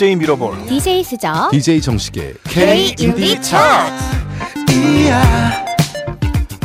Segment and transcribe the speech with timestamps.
[0.00, 3.92] DJ 미러볼 DJ 수저 DJ 정식의 K 인디 차트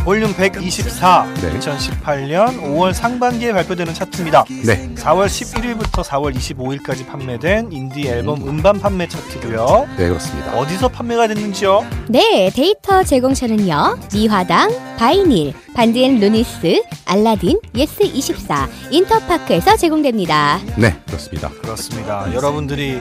[0.06, 1.60] 볼륨 124 네.
[1.60, 4.46] 2018년 5월 상반기에 발표되는 차트입니다.
[4.66, 9.90] 네 4월 11일부터 4월 25일까지 판매된 인디 앨범 음반 판매 차트고요.
[9.98, 10.58] 네, 그렇습니다.
[10.58, 11.86] 어디서 판매가 됐는지요?
[12.08, 21.50] 네 데이터 제공처는요 미화당 바이닐 반디앤루니스 알라딘 예스24 인터파크에서 제공됩니다 네 그렇습니다.
[21.62, 22.34] 그렇습니다.
[22.34, 23.00] 여러분들이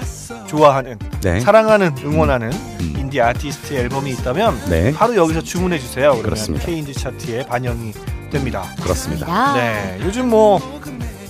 [0.48, 1.40] 좋아하는, 네.
[1.40, 2.96] 사랑하는, 응원하는 음.
[2.98, 6.10] 인디 아티스트 앨범이 있다면 네 바로 여기서 주문해 주세요.
[6.10, 6.66] 그러면 그렇습니다.
[6.66, 7.92] K인디 차트에 반영이
[8.30, 8.64] 됩니다.
[8.82, 9.54] 그렇습니다.
[9.54, 10.60] 네, 요즘 뭐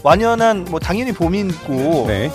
[0.03, 2.31] 완연한 뭐 당연히 봄이 있고 네.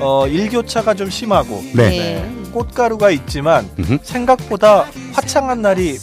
[0.00, 2.28] 어, 일교차가 좀 심하고 네.
[2.52, 3.98] 꽃가루가 있지만 음흠.
[4.02, 5.98] 생각보다 화창한 날이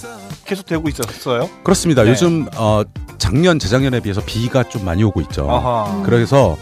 [0.48, 1.50] 계속 되고 있었어요.
[1.64, 2.04] 그렇습니다.
[2.04, 2.12] 네.
[2.12, 2.82] 요즘 어,
[3.18, 5.50] 작년 재작년에 비해서 비가 좀 많이 오고 있죠.
[5.50, 6.02] 아하.
[6.04, 6.58] 그래서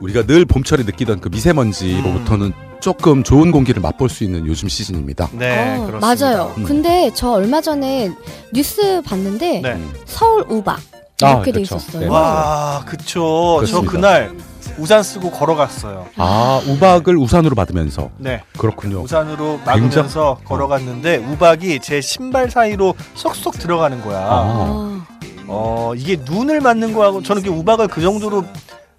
[0.00, 5.30] 우리가 늘 봄철에 느끼던 그 미세먼지로부터는 조금 좋은 공기를 맛볼 수 있는 요즘 시즌입니다.
[5.32, 6.26] 네, 어, 그렇습니다.
[6.26, 6.64] 맞아요 음.
[6.64, 8.12] 근데 저 얼마 전에
[8.52, 9.72] 뉴스 봤는데 네.
[9.72, 9.92] 음.
[10.04, 10.78] 서울 우박
[11.22, 11.76] 아, 이렇게 돼 그렇죠.
[11.76, 12.08] 있었어요 네.
[12.08, 13.62] 와, 그쵸.
[13.66, 13.90] 저 그렇습니다.
[13.90, 14.36] 그날
[14.78, 16.06] 우산 쓰고 걸어갔어요.
[16.16, 19.00] 아 우박을 우산으로 받으면서 네, 그렇군요.
[19.00, 24.18] 우산으로 굉장히- 막으면서 걸어갔는데 우박이 제 신발 사이로 쏙쏙 들어가는 거야.
[24.18, 24.22] 아.
[24.28, 25.06] 아,
[25.48, 28.44] 어 이게 눈을 맞는 거하고 저는 그 우박을 그 정도로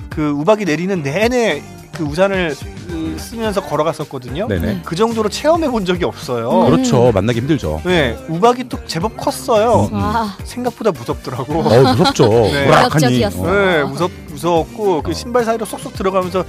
[0.09, 1.61] 그 우박이 내리는 내내
[1.93, 2.76] 그 우산을 그
[3.17, 4.47] 쓰면서 걸어갔었거든요.
[4.47, 4.81] 네네.
[4.85, 6.49] 그 정도로 체험해 본 적이 없어요.
[6.49, 6.71] 음.
[6.71, 7.11] 그렇죠.
[7.13, 7.81] 만나기 힘들죠.
[7.85, 9.89] 네, 우박이 또 제법 컸어요.
[9.91, 9.95] 음.
[9.95, 11.59] 와 생각보다 무섭더라고.
[11.59, 12.27] 어 무섭죠.
[12.29, 12.67] 네.
[12.67, 13.05] 오락하니.
[13.19, 13.41] 매력적이었어.
[13.41, 13.51] 어.
[13.51, 16.43] 네, 무섭 무서웠고 그 신발 사이로 쏙쏙 들어가면서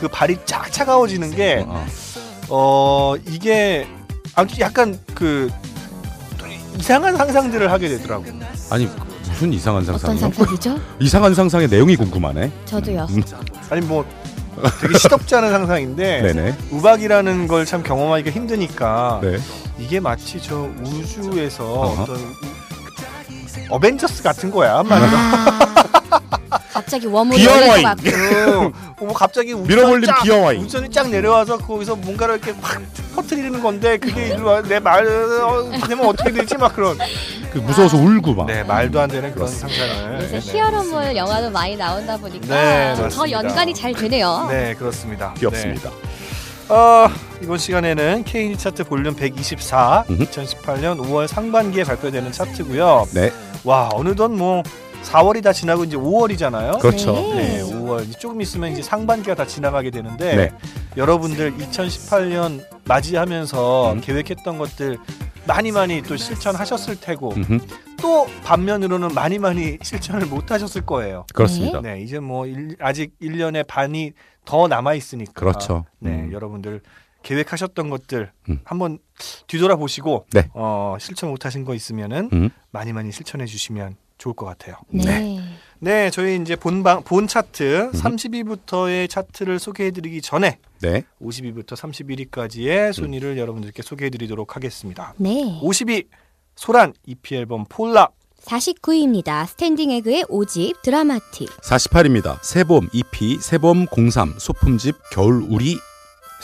[0.00, 1.86] 그 발이 쫙 차가워지는 게 어.
[2.50, 3.86] 어 이게
[4.34, 5.50] 아무튼 약간 그
[6.78, 8.24] 이상한 상상들을 하게 되더라고.
[8.70, 8.88] 아니
[9.28, 10.34] 무슨 이상한 어떤 상상이요?
[10.34, 10.80] 상상이죠?
[11.00, 12.50] 이상한 상상의 내용이 궁금하네.
[12.66, 13.22] 저도요 음.
[13.70, 14.04] 아니 뭐
[14.80, 16.56] 되게 시덥지 않은 상상인데 네네.
[16.70, 19.38] 우박이라는 걸 참 경험하기가 힘드니까 네.
[19.78, 22.02] 이게 마치 저 우주에서 어허.
[22.02, 22.16] 어떤
[23.70, 24.76] 어벤져스 같은 거야.
[24.78, 24.82] 아,
[26.72, 28.08] 갑자기 웜으로 같고
[29.00, 30.60] 어, 뭐 갑자기 밀어버린 쫙, 비어와인.
[30.62, 32.82] 우주선이 쫙 내려와서 거기서 뭔가를 이렇게 확
[33.14, 34.36] 퍼뜨리는 건데 그게
[34.68, 36.98] 내말 어, 되면 어떻게 되지 막 그런
[37.52, 38.46] 그 무서워서 울고 막.
[38.46, 39.48] 네 말도 안 되는 그런.
[39.48, 40.52] 상상을 요새 네.
[40.52, 43.30] 히어로물 영화도 많이 나온다 보니까 네, 더.
[43.30, 44.48] 연관이 잘 되네요.
[44.50, 45.32] 네 그렇습니다.
[45.34, 45.90] 귀엽습니다.
[45.90, 46.74] 네.
[46.74, 47.10] 어,
[47.42, 50.24] 이번 시간에는 K 차트 볼륨 124 음흠.
[50.24, 53.06] 2018년 5월 상반기에 발표되는 차트고요.
[53.12, 53.30] 네.
[53.64, 54.62] 와 어느덧 뭐
[55.04, 56.80] 4월이 다 지나고 이제 5월이잖아요.
[56.80, 57.12] 그렇죠.
[57.34, 60.50] 네, 5월 조금 있으면 이제 상반기가 다 지나가게 되는데 네.
[60.96, 64.00] 여러분들 2018년 맞이하면서 음.
[64.00, 64.98] 계획했던 것들
[65.46, 67.58] 많이 많이 또 실천하셨을 테고 음흠.
[68.00, 71.26] 또 반면으로는 많이 많이 실천을 못 하셨을 거예요.
[71.34, 71.80] 그렇습니다.
[71.80, 74.12] 네, 이제 뭐 일- 아직 1년의 반이
[74.44, 75.32] 더 남아 있으니까.
[75.34, 75.84] 그렇죠.
[76.00, 76.32] 네, 음.
[76.32, 76.80] 여러분들
[77.22, 78.60] 계획하셨던 것들 음.
[78.64, 78.98] 한번
[79.46, 80.48] 뒤돌아 보시고 네.
[80.54, 82.50] 어, 실천 못 하신 거 있으면은 음.
[82.70, 84.76] 많이 많이 실천해 주시면 좋을 것 같아요.
[84.88, 85.40] 네.
[85.80, 87.92] 네, 저희 이제 본방 본 차트 음.
[87.92, 91.04] 30위부터의 차트를 소개해 드리기 전에 네.
[91.22, 95.12] 50위부터 31위까지의 순위를 여러분들께 소개해 드리도록 하겠습니다.
[95.18, 95.60] 네.
[95.62, 96.06] 50위
[96.56, 98.08] 소란 EP 앨범 폴라
[98.44, 99.46] 49위입니다.
[99.46, 101.48] 스탠딩 에그의 5집 드라마틱.
[101.60, 102.38] 48입니다.
[102.42, 105.78] 새봄 EP 새봄 03 소품집 겨울 우리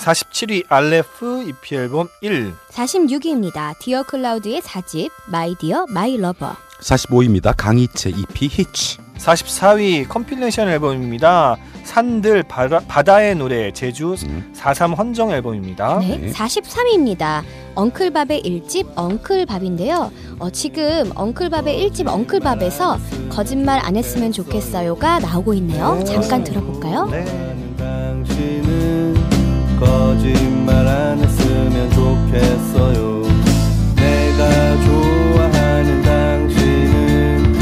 [0.00, 3.78] 47위 알레프 EP 앨범 1 46위입니다.
[3.78, 6.56] 디어 클라우드의 4집 My Dear, My Lover.
[6.81, 7.53] 45입니다.
[7.55, 11.59] 강희채 EP 히치 44위 컴필레이션 앨범입니다.
[11.84, 14.50] 산들 바다, 의 노래 제주 음.
[14.55, 15.99] 43 헌정 앨범입니다.
[15.99, 16.17] 네.
[16.17, 16.32] 네.
[16.32, 17.43] 43위입니다.
[17.75, 20.11] 엉클밥의 1집 엉클밥인데요.
[20.38, 26.02] 어, 지금 엉클밥의 1집 엉클밥에서 거짓말 안 했으면 좋겠어요가 나오고 있네요.
[26.06, 27.06] 잠깐 들어볼까요?
[27.11, 27.50] 네.
[29.81, 33.23] 거짓말 안 했으면 좋겠어요.
[33.97, 37.59] 내가 좋아하는 당신은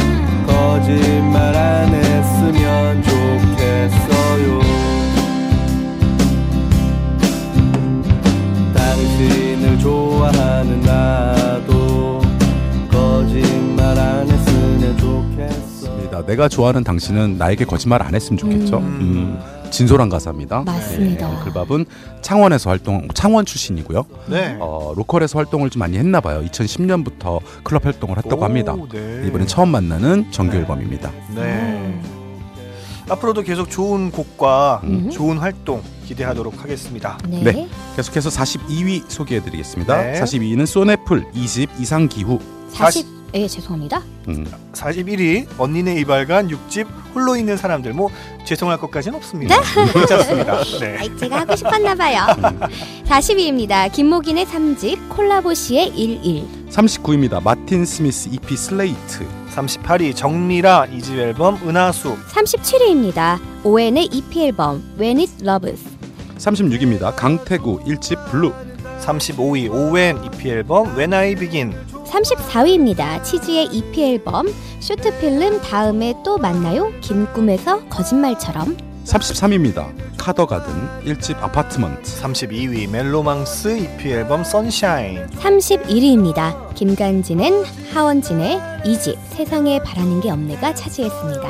[0.47, 4.61] 거짓말 안 했으면 좋겠어요.
[8.75, 12.21] 당신을 좋아하는 나도
[12.91, 15.97] 거짓말 안 했으면 좋겠어.
[15.99, 16.23] 입니다.
[16.27, 18.79] 내가 좋아하는 당신은 나에게 거짓말 안 했으면 좋겠죠.
[18.79, 18.99] 음.
[19.01, 19.39] 음,
[19.71, 20.63] 진솔한 가사입니다.
[20.63, 21.29] 맞습니다.
[21.29, 21.87] 네, 글밥은
[22.23, 24.05] 창원에서 활동, 창원 출신이고요.
[24.27, 24.57] 네.
[24.61, 26.43] 어, 로컬에서 활동을 좀 많이 했나 봐요.
[26.45, 28.77] 2010년부터 클럽 활동을 했다고 오, 합니다.
[28.93, 29.25] 네.
[29.27, 31.11] 이번엔 처음 만나는 정규 앨범입니다.
[31.35, 32.01] 네.
[33.11, 35.11] 앞으로도 계속 좋은 곡과 음.
[35.11, 37.19] 좋은 활동 기대하도록 하겠습니다.
[37.27, 37.43] 네.
[37.43, 37.69] 네.
[37.97, 39.97] 계속해서 42위 소개해드리겠습니다.
[39.97, 40.21] 네.
[40.21, 42.39] 42위는 쏜애플 2집 이상 기후
[42.71, 44.03] 40 예, 죄송합니다.
[44.29, 44.47] 음.
[44.73, 48.11] 41위 언니네 이발관 6집 홀로 있는 사람들 뭐
[48.45, 49.57] 죄송할 것까지는 없습니다.
[49.93, 50.63] 괜찮습니다.
[50.81, 50.97] 네.
[51.01, 52.27] 아이, 제가 하고 싶었나 봐요.
[52.39, 52.61] 음.
[53.07, 53.93] 40위입니다.
[53.93, 56.45] 김목인의 3집 콜라보 씨의 일일.
[56.71, 57.43] 39입니다.
[57.43, 59.27] 마틴 스미스 EP Slate.
[59.55, 63.39] 38위 정밀아 2집 앨범 은하수 37위입니다.
[63.65, 65.85] 오웬의 EP 앨범 When It Loves.
[66.39, 67.15] 36입니다.
[67.17, 68.53] 강태구 1집 Bleu.
[69.01, 71.75] 35위 오웬 EP 앨범 When I Begin
[72.11, 73.23] 34위입니다.
[73.23, 74.47] 치즈의 EP 앨범
[74.81, 76.93] Short Film 다음에 또 만나요.
[77.01, 78.77] 긴 꿈에서 거짓말처럼.
[79.05, 79.87] 33입니다.
[80.19, 82.03] 카더가든 1집 Apartment.
[82.21, 86.75] 32위 멜로망스 EP 앨범 Sunshine 31위입니다.
[86.75, 91.49] 김간진은 하원진의 2집 세상에 바라는 게 없네가 차지했습니다.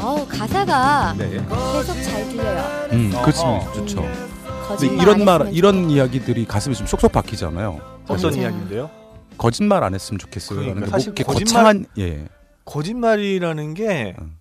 [0.00, 1.30] 어 가사가 네.
[1.30, 2.64] 계속 잘 들려요.
[2.92, 3.12] 음.
[3.14, 3.72] 어.
[3.74, 4.35] 좋죠.
[4.68, 5.92] 근데 거짓말 이런 안말 이런 좋겠다.
[5.94, 7.80] 이야기들이 가슴에 좀 쏙쏙 박히잖아요.
[8.08, 8.34] 어떤.
[8.34, 8.90] 이야기인데요?
[9.38, 10.60] 거짓말 안 했으면 좋겠어요.
[10.60, 12.28] 그러니까 사실 뭐 이렇게 거짓말- 거창한 예.
[12.64, 14.38] 거짓말이라는 게 음.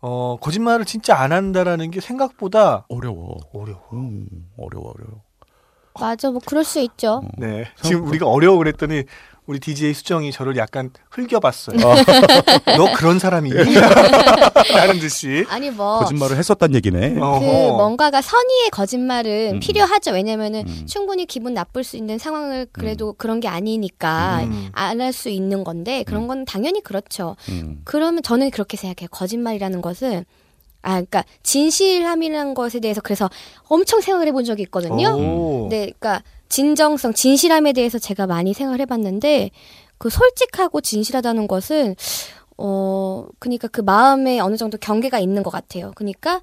[0.00, 3.38] 어, 거짓말을 진짜 안 한다라는 게 생각보다 어려워.
[3.52, 3.80] 어려워.
[3.94, 4.26] 음,
[4.58, 5.22] 어려워 어려워.
[5.98, 7.22] 맞아, 뭐 그럴 수 있죠.
[7.24, 7.28] 어.
[7.38, 7.66] 네.
[7.82, 9.04] 지금 우리가 어려워 그랬더니
[9.46, 11.76] 우리 DJ 수정이 저를 약간 흘겨봤어요.
[11.86, 11.94] 어.
[12.78, 13.54] 너 그런 사람이니?
[14.74, 15.44] 라는 듯이.
[15.48, 17.14] 아니 뭐 거짓말을 했었단 얘기네.
[17.14, 17.76] 그 어허.
[17.76, 19.60] 뭔가가 선의의 거짓말은 음.
[19.60, 20.12] 필요하죠.
[20.12, 20.86] 왜냐면은 음.
[20.86, 24.68] 충분히 기분 나쁠 수 있는 상황을 그래도 그런 게 아니니까 음.
[24.72, 27.36] 안할 수 있는 건데 그런 건 당연히 그렇죠.
[27.50, 27.82] 음.
[27.84, 29.08] 그러면 저는 그렇게 생각해요.
[29.10, 30.24] 거짓말이라는 것은
[30.80, 33.28] 아, 그러니까 진실함이라는 것에 대해서 그래서
[33.68, 35.16] 엄청 생각을 해본 적이 있거든요.
[35.16, 35.68] 오.
[35.70, 36.22] 네, 그러니까
[36.54, 39.50] 진정성, 진실함에 대해서 제가 많이 생각을 해봤는데
[39.98, 41.96] 그 솔직하고 진실하다는 것은
[42.56, 45.90] 어, 그러니까 그 마음에 어느 정도 경계가 있는 것 같아요.
[45.96, 46.40] 그러니까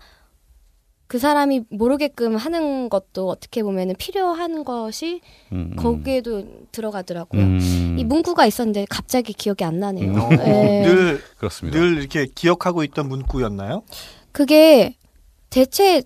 [1.08, 5.22] 그 사람이 모르게끔 하는 것도 어떻게 보면은 필요한 것이
[5.54, 5.76] 음, 음.
[5.78, 6.44] 거기에도
[6.74, 7.42] 들어가더라고요.
[7.42, 7.96] 음.
[7.98, 10.12] 이 문구가 있었는데 갑자기 기억이 안 나네요.
[10.12, 10.82] 어, 예.
[10.86, 11.80] 늘, 그렇습니다.
[11.80, 13.84] 늘 이렇게 기억하고 있던 문구였나요?
[14.34, 14.98] 그게
[15.50, 16.04] 대체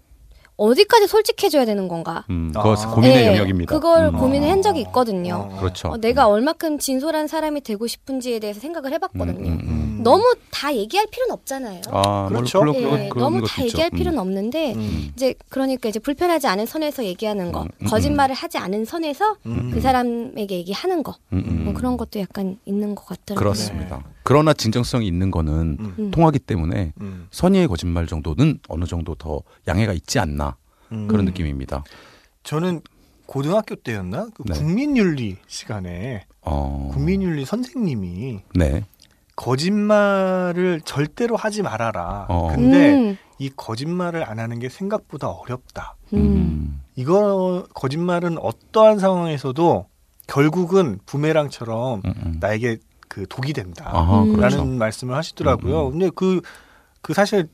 [0.57, 2.23] 어디까지 솔직해져야 되는 건가?
[2.29, 2.63] 음, 아.
[2.63, 3.73] 그것은 고민의 예, 영역입니다.
[3.73, 4.17] 그걸 음.
[4.17, 5.49] 고민을 한 적이 있거든요.
[5.51, 5.59] 어.
[5.59, 5.89] 그렇죠.
[5.89, 9.49] 어, 내가 얼마큼 진솔한 사람이 되고 싶은지에 대해서 생각을 해봤거든요.
[9.49, 9.99] 음, 음, 음.
[10.03, 11.81] 너무 다 얘기할 필요는 없잖아요.
[11.91, 12.59] 아, 그렇죠.
[12.59, 13.77] 물론 예, 그런, 그런 너무 다 있죠.
[13.77, 13.97] 얘기할 음.
[13.97, 15.09] 필요는 없는데 음.
[15.13, 19.71] 이제 그러니까 이제 불편하지 않은 선에서 얘기하는 거, 음, 음, 거짓말을 하지 않은 선에서 음.
[19.73, 21.65] 그 사람에게 얘기하는 거, 음, 음.
[21.65, 23.35] 뭐 그런 것도 약간 있는 것 같더라고요.
[23.35, 24.03] 그렇습니다.
[24.23, 25.95] 그러나 진정성이 있는 거는 음.
[25.99, 26.11] 음.
[26.11, 27.27] 통하기 때문에 음.
[27.31, 30.44] 선의의 거짓말 정도는 어느 정도 더 양해가 있지 않나
[30.91, 31.07] 음.
[31.07, 31.83] 그런 느낌입니다.
[32.43, 32.81] 저는
[33.25, 34.27] 고등학교 때였나?
[34.35, 34.53] 그 네.
[34.53, 38.85] 국민윤리 시간에 어, 국민윤리 선생님이 네.
[39.35, 42.27] 거짓말을 절대로 하지 말아라.
[42.29, 42.47] 어.
[42.53, 45.95] 근데 음, 이 거짓말을 안 하는 게 생각보다 어렵다.
[46.13, 46.19] 음.
[46.19, 46.81] 음.
[46.95, 49.87] 이거 거짓말은 어떠한 상황에서도
[50.27, 52.37] 결국은 부메랑처럼 음, 음.
[52.39, 52.77] 나에게
[53.07, 53.89] 그 독이 된다.
[53.93, 54.35] 아하, 음.
[54.35, 54.57] 그렇죠.
[54.57, 55.81] 라는 말씀을 하시더라고요.
[55.81, 55.91] 음, 음.
[55.91, 56.41] 근데 그,
[57.01, 57.49] 그 사실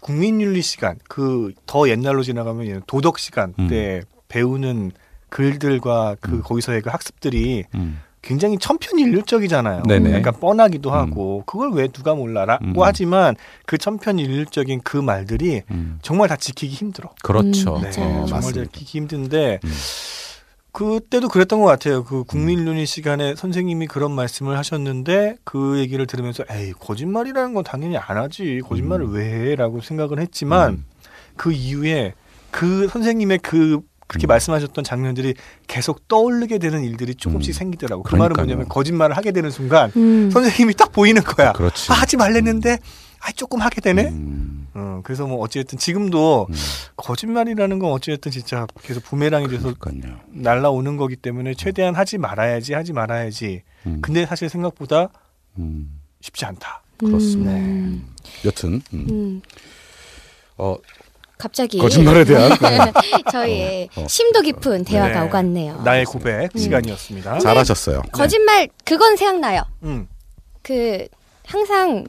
[0.00, 3.68] 국민윤리 시간, 그 더 옛날로 지나가면 도덕 시간 음.
[3.68, 4.92] 때 배우는
[5.28, 6.42] 글들과 그 음.
[6.42, 8.00] 거기서의 그 학습들이 음.
[8.22, 9.84] 굉장히 천편일률적이잖아요.
[9.84, 10.12] 네네.
[10.14, 10.94] 약간 뻔하기도 음.
[10.94, 12.74] 하고 그걸 왜 누가 몰라라고 음.
[12.80, 15.98] 하지만 그 천편일률적인 그 말들이 음.
[16.02, 17.10] 정말 다 지키기 힘들어.
[17.22, 17.76] 그렇죠.
[17.76, 17.92] 음, 네, 맞아요.
[17.92, 18.64] 정말 맞습니다.
[18.72, 19.70] 지키기 힘든데 음.
[20.78, 22.04] 그때도 그랬던 것 같아요.
[22.04, 28.16] 그 국민윤리 시간에 선생님이 그런 말씀을 하셨는데 그 얘기를 들으면서 에이 거짓말이라는 건 당연히 안
[28.16, 29.14] 하지 거짓말을 음.
[29.14, 30.84] 왜 해라고 생각은 했지만 음.
[31.36, 32.14] 그 이후에
[32.52, 34.28] 그 선생님의 그 그렇게 음.
[34.28, 35.34] 말씀하셨던 장면들이
[35.66, 37.58] 계속 떠오르게 되는 일들이 조금씩 음.
[37.58, 38.04] 생기더라고.
[38.04, 38.44] 그 말은 그러니까요.
[38.46, 40.30] 뭐냐면 거짓말을 하게 되는 순간 음.
[40.30, 41.54] 선생님이 딱 보이는 거야.
[41.54, 41.90] 그렇지.
[41.90, 42.78] 아, 하지 말랬는데
[43.20, 44.08] 아 조금 하게 되네.
[44.08, 44.68] 음.
[44.74, 46.54] 어, 그래서 뭐 어찌됐든 지금도 음.
[46.96, 50.20] 거짓말이라는 건 어찌됐든 진짜 계속 부메랑이 돼서 그러니까요.
[50.28, 53.62] 날라오는 거기 때문에 최대한 하지 말아야지 하지 말아야지.
[53.86, 53.98] 음.
[54.02, 55.08] 근데 사실 생각보다
[55.58, 56.00] 음.
[56.20, 56.82] 쉽지 않다.
[56.98, 57.52] 그렇습니다.
[57.52, 58.14] 음.
[58.44, 59.06] 여튼 음.
[59.10, 59.42] 음.
[60.58, 60.76] 어,
[61.38, 62.50] 갑자기 거짓말에 대한
[63.32, 64.08] 저희의 어, 어.
[64.08, 65.26] 심도 깊은 대화가 네.
[65.26, 65.82] 오갔네요.
[65.82, 66.58] 나의 고백 음.
[66.58, 67.38] 시간이었습니다.
[67.38, 68.02] 잘하셨어요.
[68.12, 69.62] 거짓말 그건 생각나요.
[69.84, 70.08] 음.
[70.62, 71.06] 그
[71.46, 72.04] 항상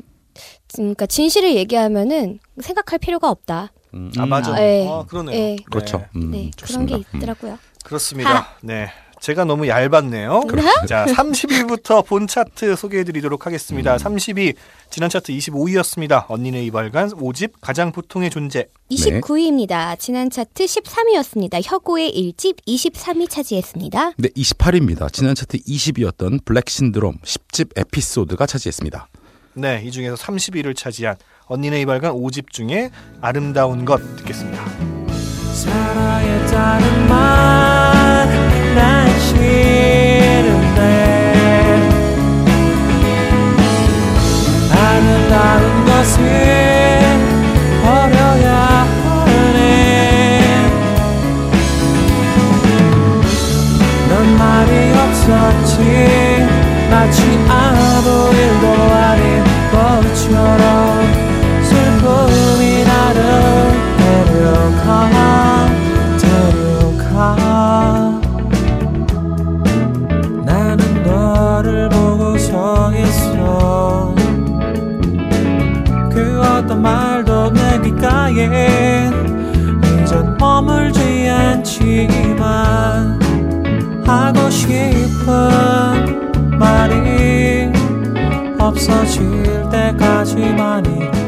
[0.73, 3.71] 그러니까 진실을 얘기하면은 생각할 필요가 없다.
[3.93, 4.11] 음.
[4.17, 4.53] 아 맞아.
[4.55, 4.87] 네.
[4.89, 5.35] 아, 그러네요.
[5.35, 5.55] 네.
[5.69, 6.05] 그렇죠.
[6.15, 6.51] 음, 네.
[6.61, 7.03] 그런 게 음.
[7.15, 7.57] 있더라고요.
[7.83, 8.55] 그렇습니다.
[8.61, 8.89] 네.
[9.19, 10.43] 제가 너무 얇았네요.
[10.87, 13.97] 자, 30위부터 본 차트 소개해 드리도록 하겠습니다.
[13.97, 14.55] 30위
[14.89, 16.25] 지난 차트 25위였습니다.
[16.29, 18.67] 언니네 이발관 5집 가장 보통의 존재.
[18.91, 19.99] 29위입니다.
[19.99, 21.59] 지난 차트 13위였습니다.
[21.61, 24.13] 혁오의 1집 23위 차지했습니다.
[24.17, 25.11] 네, 28위입니다.
[25.11, 29.09] 지난 차트 20위였던 블랙 신드롬 10집 에피소드가 차지했습니다.
[29.59, 34.63] 네, 이 중에서 30위를 차지한 언니네 이발관 5집 중에 아름다운 것 듣겠습니다.
[44.71, 46.23] 아름다운 것을
[47.83, 50.41] 버려야 하네.
[54.07, 56.59] 넌 말이 없었지.
[56.89, 58.65] 마치 아무 일도
[64.89, 65.69] 데려가
[66.17, 68.19] 데려 가
[70.43, 74.15] 나는 너를 보고 서 있어.
[76.11, 79.11] 그 어떤 말도 내 귓가에
[80.01, 83.19] 이젠 머물지 않지만
[84.07, 85.29] 하고 싶은
[86.57, 87.71] 말이
[88.57, 91.18] 없어질 때까지만이고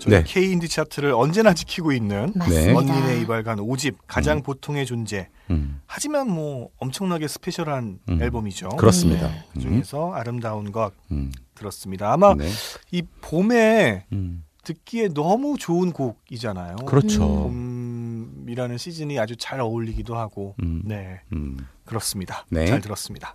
[0.00, 0.24] 저희 네.
[0.26, 2.78] K 인디 차트를 언제나 지키고 있는 맞습니다.
[2.78, 5.28] 언니네 이발관 5집 가장 보통의 존재.
[5.50, 8.22] 음, 하지만 뭐 엄청나게 스페셜한 음.
[8.22, 8.70] 앨범이죠.
[8.70, 9.28] 그렇습니다.
[9.28, 9.44] 네.
[9.52, 12.12] 그 중에서 아름다운 것 음, 들었습니다.
[12.12, 12.48] 아마 네.
[12.92, 16.76] 이 봄에 음, 듣기에 너무 좋은 곡이잖아요.
[16.86, 17.20] 그렇죠.
[17.20, 20.54] 봄이라는 시즌이 아주 잘 어울리기도 하고.
[20.62, 20.80] 음.
[20.84, 22.46] 네, 음, 그렇습니다.
[22.48, 22.66] 네.
[22.66, 23.34] 잘 들었습니다.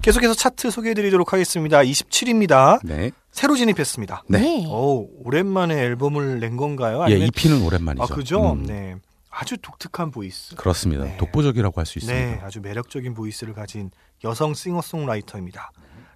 [0.00, 1.78] 계속해서 차트 소개해드리도록 하겠습니다.
[1.80, 2.80] 27입니다.
[2.82, 3.10] 네.
[3.30, 4.24] 새로 진입했습니다.
[4.28, 4.40] 네.
[4.40, 4.66] 네.
[4.66, 6.98] 오, 오랜만에 앨범을 낸 건가요?
[7.02, 8.02] 예, 아니면 EP는 오랜만이죠.
[8.02, 8.52] 아, 그죠?
[8.52, 8.96] 음, 네.
[9.30, 10.54] 아주 독특한 보이스.
[10.56, 11.04] 그렇습니다.
[11.04, 11.16] 네.
[11.18, 12.36] 독보적이라고 할 수 있습니다.
[12.36, 13.90] 네, 아주 매력적인 보이스를 가진
[14.24, 15.70] 여성 싱어송라이터입니다.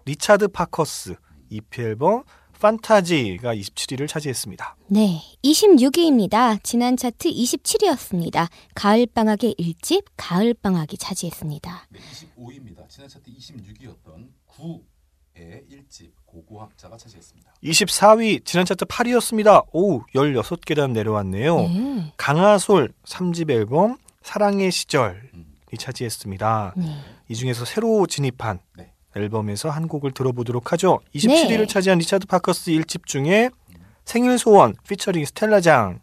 [0.05, 1.15] 리차드 파커스
[1.49, 2.25] EP 앨범
[2.61, 4.77] 판타지가 27위를 차지했습니다.
[4.89, 6.63] 네, 26위입니다.
[6.63, 8.49] 지난 차트 27위였습니다.
[8.75, 11.89] 가을방학의 1집 가을방학이 차지했습니다.
[11.91, 12.89] 네, 25위입니다.
[12.89, 17.55] 지난 차트 26위였던 9의 1집 고고학자가 차지했습니다.
[17.63, 19.67] 24위 지난 차트 8위였습니다.
[19.73, 21.57] 오, 16계단 내려왔네요.
[21.61, 22.13] 네.
[22.17, 25.55] 강아솔 3집 앨범 사랑의 시절이 음.
[25.79, 26.75] 차지했습니다.
[26.77, 26.85] 네.
[27.29, 28.93] 이 중에서 새로 진입한 네.
[29.17, 31.01] 앨범에서 한 곡을 들어보도록 하죠.
[31.15, 31.67] 27위를 네.
[31.67, 33.51] 차지한 리차드 파커스 1집 중에
[34.05, 36.01] 생일 소원 피처링 스텔라장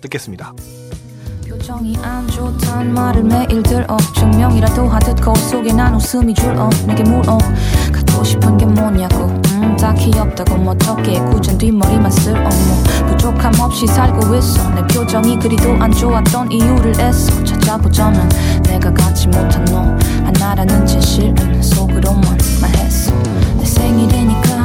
[0.00, 0.52] 듣겠습니다.
[1.48, 7.38] 표정이 안 좋단 말을 매일 들어 증명이라도 하듯 거울 속에 난 웃음이 줄어 내게 물어
[8.18, 9.26] 갖고 싶은 게 뭐냐고.
[9.52, 12.50] 음 딱히 없다고 뭐 어떻게 굳은 뒷머리만 쓸어 뭐
[13.06, 14.68] 부족함 없이 살고 있어.
[14.70, 17.44] 내 표정이 그리도 안 좋았던 이유를 애써.
[17.44, 18.28] 찾아보자면
[18.64, 19.82] 내가 갖지 못한 너.
[20.24, 23.12] 하나라는 진실은 속으로만 말했어.
[23.56, 24.57] 내 생일이니까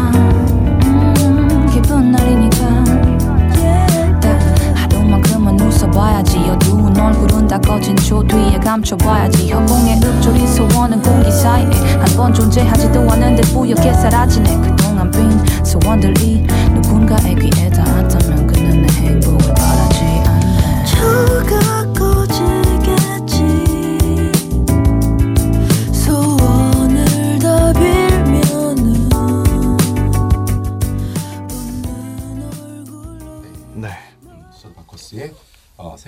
[5.94, 6.38] 웃어봐야지.
[6.50, 9.52] 어두운 얼굴은 다 꺼진 조 뒤에 감춰봐야지.
[9.52, 14.58] 허공의 읊조리 소원은 공기 사이에 한 번 존재하지도 않는데 뿌옇게 사라지네.
[14.62, 15.30] 그동안 빈
[15.64, 19.43] 소원들이 누군가의 귀에 닿았다면 그는 내 행복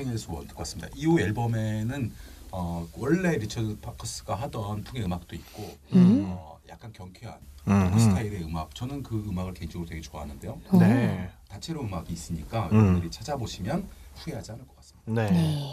[0.06, 0.88] 어, 생일 소원 듣고 왔습니다.
[0.96, 2.12] 이 후 앨범에는
[2.52, 7.36] 어, 원래 리처드 파커스가 하던 풍의 음악도 있고 어, 약간 경쾌한
[7.68, 8.00] 음, 그 음.
[8.00, 8.74] 스타일의 음악.
[8.76, 10.62] 저는 그 음악을 개인적으로 되게 좋아하는데요.
[10.80, 11.30] 네.
[11.50, 12.78] 다채로 음악이 있으니까 음.
[12.78, 15.12] 여러분들이 찾아보시면 후회하지 않을 것 같습니다.
[15.12, 15.32] 네.
[15.32, 15.64] 네.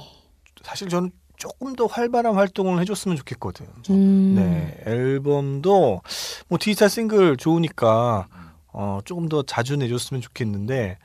[0.62, 3.67] 사실 저는 조금 더 활발한 활동을 해줬으면 좋겠거든.
[3.91, 4.35] 음.
[4.37, 4.81] 네.
[4.87, 6.03] 앨범도
[6.49, 8.29] 뭐 디지털 싱글 좋으니까
[8.75, 10.97] 어, 조금 더 자주 내줬으면 좋겠는데,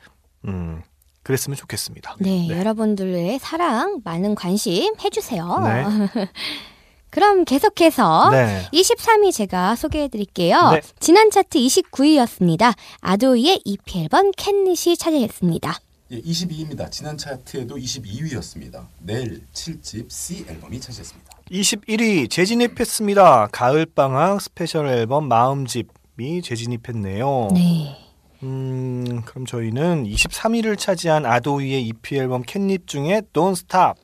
[0.46, 0.82] 음,
[1.28, 2.16] 그랬으면 좋겠습니다.
[2.20, 2.58] 네, 네.
[2.58, 5.58] 여러분들의 사랑, 많은 관심 해주세요.
[5.62, 5.84] 네.
[7.10, 8.66] 그럼 계속해서 네.
[8.72, 10.70] 23위 제가 소개해 드릴게요.
[10.70, 10.80] 네.
[11.00, 12.74] 지난 차트 29위였습니다.
[13.02, 15.78] 아도이의 EP 앨범 캔릿이 차지했습니다.
[16.12, 16.90] 예, 22위입니다.
[16.90, 18.86] 지난 차트에도 22위였습니다.
[19.00, 21.30] 넬 7집 C 앨범이 차지했습니다.
[21.50, 23.48] 21위 재진입했습니다.
[23.52, 27.48] 가을방학 스페셜 앨범 마음집이 재진입했네요.
[27.52, 28.07] 네.
[28.42, 34.00] 음, 그럼 저희는 23위를 차지한 아도이의 EP 앨범 캣닙 중에 Don't Stop.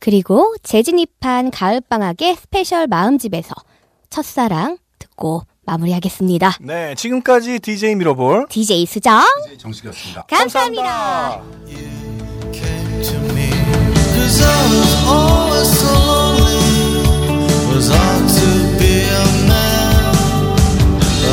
[0.00, 3.54] 그리고 재진입한 가을방학의 스페셜 마음집에서
[4.10, 6.58] 첫사랑 듣고 마무리하겠습니다.
[6.60, 8.46] 네, 지금까지 DJ 미러볼.
[8.48, 10.22] DJ 수정, 이제 정식이었습니다.
[10.22, 11.42] 감사합니다.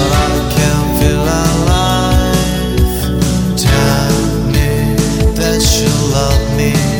[0.02, 0.39] I
[6.12, 6.99] love me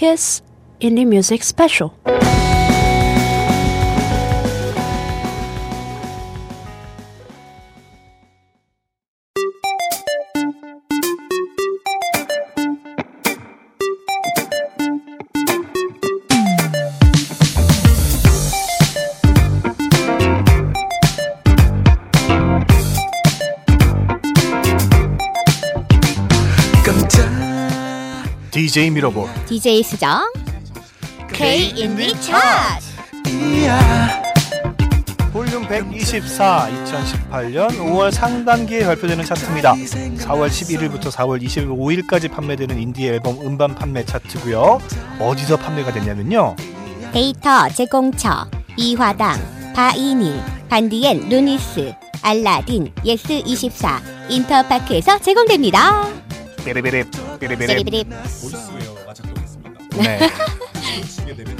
[0.00, 0.40] Kiss
[0.80, 1.92] Indie Music Special.
[28.70, 30.22] DJ 미러볼 DJ 수정.
[31.32, 32.86] K 인디 차트.
[35.32, 39.74] 볼륨 124 2018년 5월 상반기에 발표되는 차트입니다.
[39.74, 44.80] 4월 11일부터 4월 25일까지 판매되는 인디 앨범 음반 판매 차트고요.
[45.18, 46.54] 어디서 판매가 됐냐면요.
[47.12, 56.06] 데이터 제공처 이화당 바이닐 반디앤루니스 알라딘 예스24 인터파크에서 제공됩니다.
[56.64, 58.08] 삐리비립 삐리비립 찌리비립.
[58.08, 59.70] 보이스웨어가 작동했습니다.
[59.96, 60.20] 네.
[61.06, 61.56] 시계 되면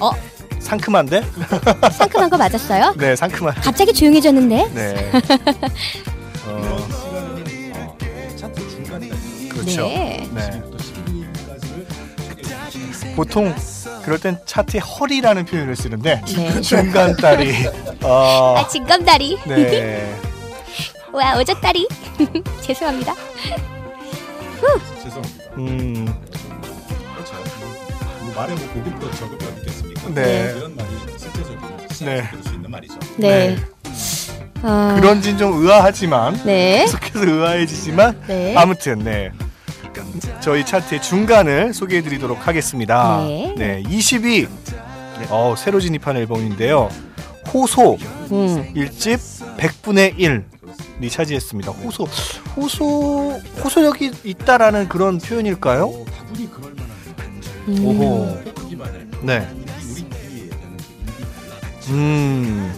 [0.00, 0.10] 어
[0.58, 1.22] 상큼한데?
[1.92, 2.94] 상큼한 거 맞았어요?
[2.96, 3.54] 네, 상큼한.
[3.56, 4.70] 갑자기 조용해졌는데?
[4.74, 5.12] 네.
[6.46, 7.96] 어, 시간은 어,
[8.36, 9.86] 차트 중간까지 그렇죠.
[9.86, 10.28] 네.
[10.34, 10.50] 네.
[10.50, 10.76] 10위부터
[12.40, 13.54] 12위까지를 보통
[14.02, 16.60] 그럴 땐 차트에 허리라는 표현을 쓰는데 네.
[16.62, 17.52] 중간 딸이
[18.02, 19.38] 어, 아 진검다리.
[19.46, 20.16] 네.
[21.12, 21.86] 와 오졌다리.
[22.62, 23.14] 죄송합니다.
[25.02, 25.44] 죄송합니다.
[25.58, 26.06] 음,
[27.14, 27.34] 그렇죠.
[27.60, 30.08] 뭐, 뭐 말에 뭐 고급도 저급도 있겠습니까?
[30.14, 30.54] 네.
[30.56, 31.58] 이런 말이 실제적인
[32.06, 32.30] 네.
[32.42, 32.94] 수 있는 말이죠.
[33.18, 33.56] 네.
[34.62, 36.84] 아, 그런진 좀 의아하지만 네.
[36.86, 38.54] 계속해서 의아해지지만 네.
[38.56, 39.32] 아무튼 네.
[40.40, 43.22] 저희 차트의 중간을 소개해드리도록 하겠습니다.
[43.56, 43.82] 네.
[43.84, 44.48] 20위
[45.28, 46.88] 어, 새로 진입한 앨범인데요.
[47.52, 47.98] 호소
[48.30, 48.72] 음.
[48.74, 50.51] 1집 100분의 1
[51.00, 51.72] 이 차지했습니다.
[51.72, 52.04] 호소
[52.56, 55.84] 호소 호소력이 있다라는 그런 표현일까요?
[55.86, 56.92] 어, 다분히 그럴 만한
[57.68, 57.84] 음.
[57.84, 58.42] 오호.
[59.22, 59.48] 네.
[61.88, 62.72] 음.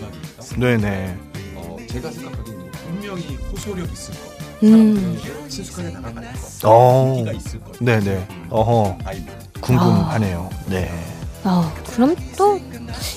[0.59, 1.17] 네네.
[1.57, 4.21] 어, 제가 생각하기에는 분명히 호소력 있을 거,
[4.65, 5.19] 음.
[5.49, 6.25] 친숙하게 다가갈
[6.61, 7.15] 거, 어.
[7.19, 7.73] 인기가 있을 거.
[7.81, 8.27] 네네.
[8.51, 8.99] 어허.
[9.61, 10.51] 궁금하네요.
[10.67, 10.91] 네.
[11.45, 12.59] 어, 그럼 또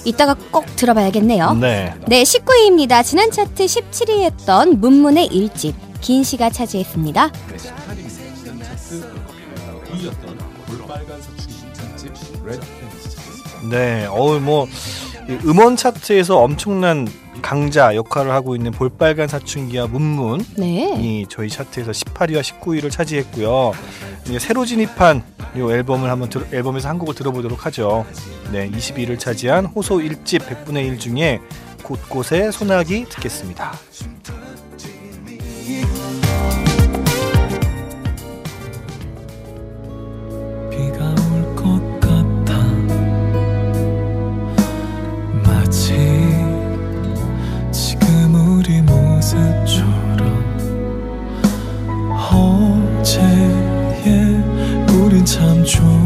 [0.06, 1.54] 이따가 꼭 들어봐야겠네요.
[1.56, 1.94] 네.
[2.08, 3.04] 네, 19위입니다.
[3.04, 7.32] 지난 차트 17위 했던 문문의 일집 긴 씨가 차지했습니다.
[7.32, 8.36] 네, 18위입니다.
[8.44, 10.38] 지난 차트 어, 2위였던
[10.68, 13.68] 볼빨간 사춘기 전집 레드 팬스 차트였습니다.
[13.70, 14.06] 네.
[14.08, 14.68] 어우 뭐이
[15.46, 17.08] 음원 차트에서 엄청난
[17.48, 21.26] 강자 역할을 하고 있는 볼빨간 사춘기와 문문이 네.
[21.30, 23.72] 저희 차트에서 18위와 19위를 차지했고요.
[24.26, 25.24] 이제 새로 진입한
[25.56, 28.06] 이 앨범을 한번 들, 앨범에서 한 곡을 들어보도록 하죠.
[28.52, 31.40] 네, 22위를 차지한 호소 1집 100분의 1 중에
[31.84, 33.72] 곳곳에 소나기 듣겠습니다.
[55.68, 55.97] 좋았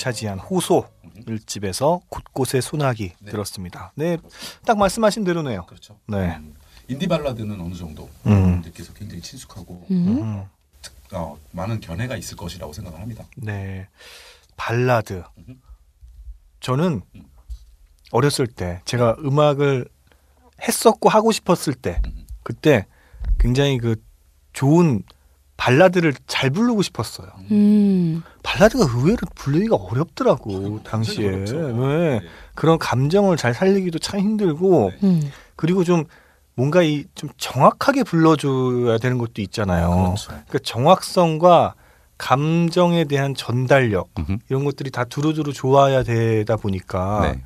[0.00, 0.88] 차지한 호소
[1.26, 3.30] 1집에서 곳곳에 소나기 네.
[3.30, 3.92] 들었습니다.
[3.94, 4.16] 네,
[4.64, 5.66] 딱 말씀하신 대로네요.
[5.66, 5.98] 그렇죠.
[6.06, 6.36] 네.
[6.36, 6.54] 음,
[6.88, 8.32] 인디 발라드는 어느 정도 음.
[8.32, 10.06] 여러분들께서 굉장히 친숙하고 음.
[10.08, 10.44] 음,
[11.12, 13.26] 어, 많은 견해가 있을 것이라고 생각을 합니다.
[13.36, 13.88] 네.
[14.56, 15.22] 발라드.
[16.60, 17.02] 저는
[18.10, 19.86] 어렸을 때 제가 음악을
[20.62, 22.26] 했었고 하고 싶었을 때 음.
[22.42, 22.86] 그때
[23.38, 23.96] 굉장히 그
[24.54, 25.02] 좋은
[25.60, 27.28] 발라드를 잘 부르고 싶었어요.
[27.50, 28.22] 음.
[28.42, 31.28] 발라드가 의외로 부르기가 어렵더라고 당시에.
[31.28, 31.68] 어렵죠.
[31.72, 32.18] 네.
[32.18, 32.20] 네.
[32.54, 35.06] 그런 감정을 잘 살리기도 참 힘들고 네.
[35.06, 35.30] 음.
[35.56, 36.04] 그리고 좀
[36.54, 39.90] 뭔가 이 좀 정확하게 불러줘야 되는 것도 있잖아요.
[39.90, 40.28] 그렇죠.
[40.28, 41.74] 그러니까 정확성과
[42.16, 44.38] 감정에 대한 전달력 음흠.
[44.48, 47.42] 이런 것들이 다 두루두루 좋아야 되다 보니까 네.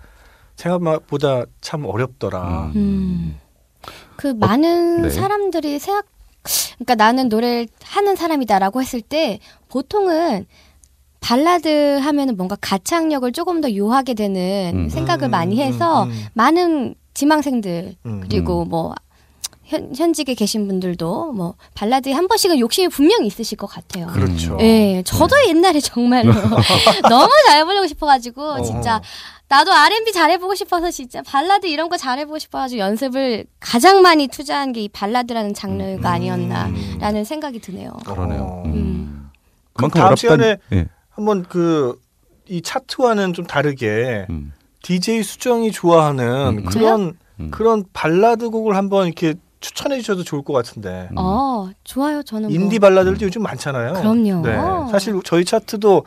[0.54, 2.66] 생각보다 참 어렵더라.
[2.66, 2.76] 음.
[2.76, 3.40] 음.
[4.16, 5.10] 그 많은 네.
[5.10, 6.06] 사람들이 생각,
[6.76, 10.46] 그러니까 나는 노래를 하는 사람이다라고 했을 때 보통은
[11.20, 14.88] 발라드 하면은 뭔가 가창력을 조금 더 요하게 되는 음.
[14.90, 16.24] 생각을 음, 많이 해서 음, 음.
[16.34, 18.20] 많은 지망생들 음.
[18.20, 18.94] 그리고 뭐
[19.64, 24.06] 현, 현직에 계신 분들도 뭐 발라드에 한 번씩은 욕심이 분명히 있으실 것 같아요.
[24.08, 24.58] 그렇죠.
[24.60, 26.32] 예, 저도 옛날에 정말로
[27.08, 28.62] 너무 잘해보려고 싶어가지고 어.
[28.62, 29.00] 진짜
[29.48, 34.80] 나도 R&B 잘해보고 싶어서 진짜 발라드 이런 거 잘해보고 싶어가지고 연습을 가장 많이 투자한 게
[34.82, 37.92] 이 발라드라는 장르가 아니었나라는 생각이 드네요.
[38.06, 38.42] 그러네요.
[38.42, 38.62] 어.
[38.66, 39.30] 음.
[39.74, 40.16] 그럼 그만큼 다음 어렵다.
[40.16, 40.86] 시간에 예.
[41.10, 41.96] 한번 그
[42.46, 44.52] 이 차트와는 좀 다르게 음.
[44.82, 46.64] DJ 수정이 좋아하는 음.
[46.66, 47.50] 그런 음.
[47.50, 49.32] 그런 발라드 곡을 한번 이렇게
[49.64, 51.08] 추천해 주셔도 좋을 것 같은데.
[51.10, 51.16] 음.
[51.16, 52.22] 어, 좋아요.
[52.22, 52.54] 저는 뭐.
[52.54, 53.94] 인디 발라드들도 요즘 많잖아요.
[53.94, 54.42] 그럼요.
[54.42, 54.56] 네.
[54.90, 56.04] 사실 저희 차트도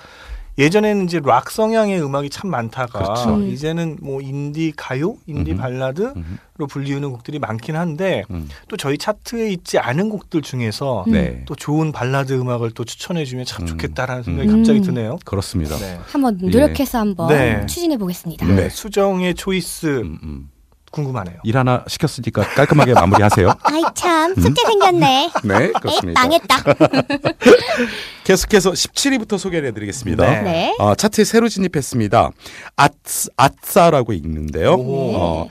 [0.60, 3.36] 예전에는 이제 락 성향의 음악이 참 많다가 그렇죠.
[3.36, 3.50] 음.
[3.50, 5.62] 이제는 뭐 인디 가요, 인디 음흠.
[5.62, 6.68] 발라드로 음.
[6.68, 8.48] 불리우는 곡들이 많긴 한데 음.
[8.68, 11.12] 또 저희 차트에 있지 않은 곡들 중에서 음.
[11.12, 11.44] 네.
[11.46, 13.68] 또 좋은 발라드 음악을 또 추천해 주면 참 음.
[13.68, 14.58] 좋겠다라는 생각이 음.
[14.58, 15.18] 갑자기 드네요.
[15.26, 15.78] 그렇습니다.
[15.78, 16.00] 네.
[16.08, 17.66] 한번 노력해서 한번 네.
[17.66, 18.46] 추진해 보겠습니다.
[18.46, 18.56] 네.
[18.56, 18.70] 네.
[18.70, 20.50] 수정의 choice 음, 음.
[20.92, 21.38] 궁금하네요.
[21.44, 23.54] 일 하나 시켰으니까 깔끔하게 마무리하세요.
[23.64, 25.32] 아이 참 숙제 생겼네.
[25.44, 26.22] 네, 에이, 그렇습니다.
[26.22, 26.64] 망했다.
[28.24, 30.26] 계속해서 17위부터 소개를 해드리겠습니다.
[30.30, 30.42] 네.
[30.42, 30.76] 네.
[30.80, 32.32] 어, 차트에 새로 진입했습니다.
[32.76, 34.74] 아츠, 아싸라고 읽는데요.
[34.74, 35.16] 오.
[35.16, 35.50] 어,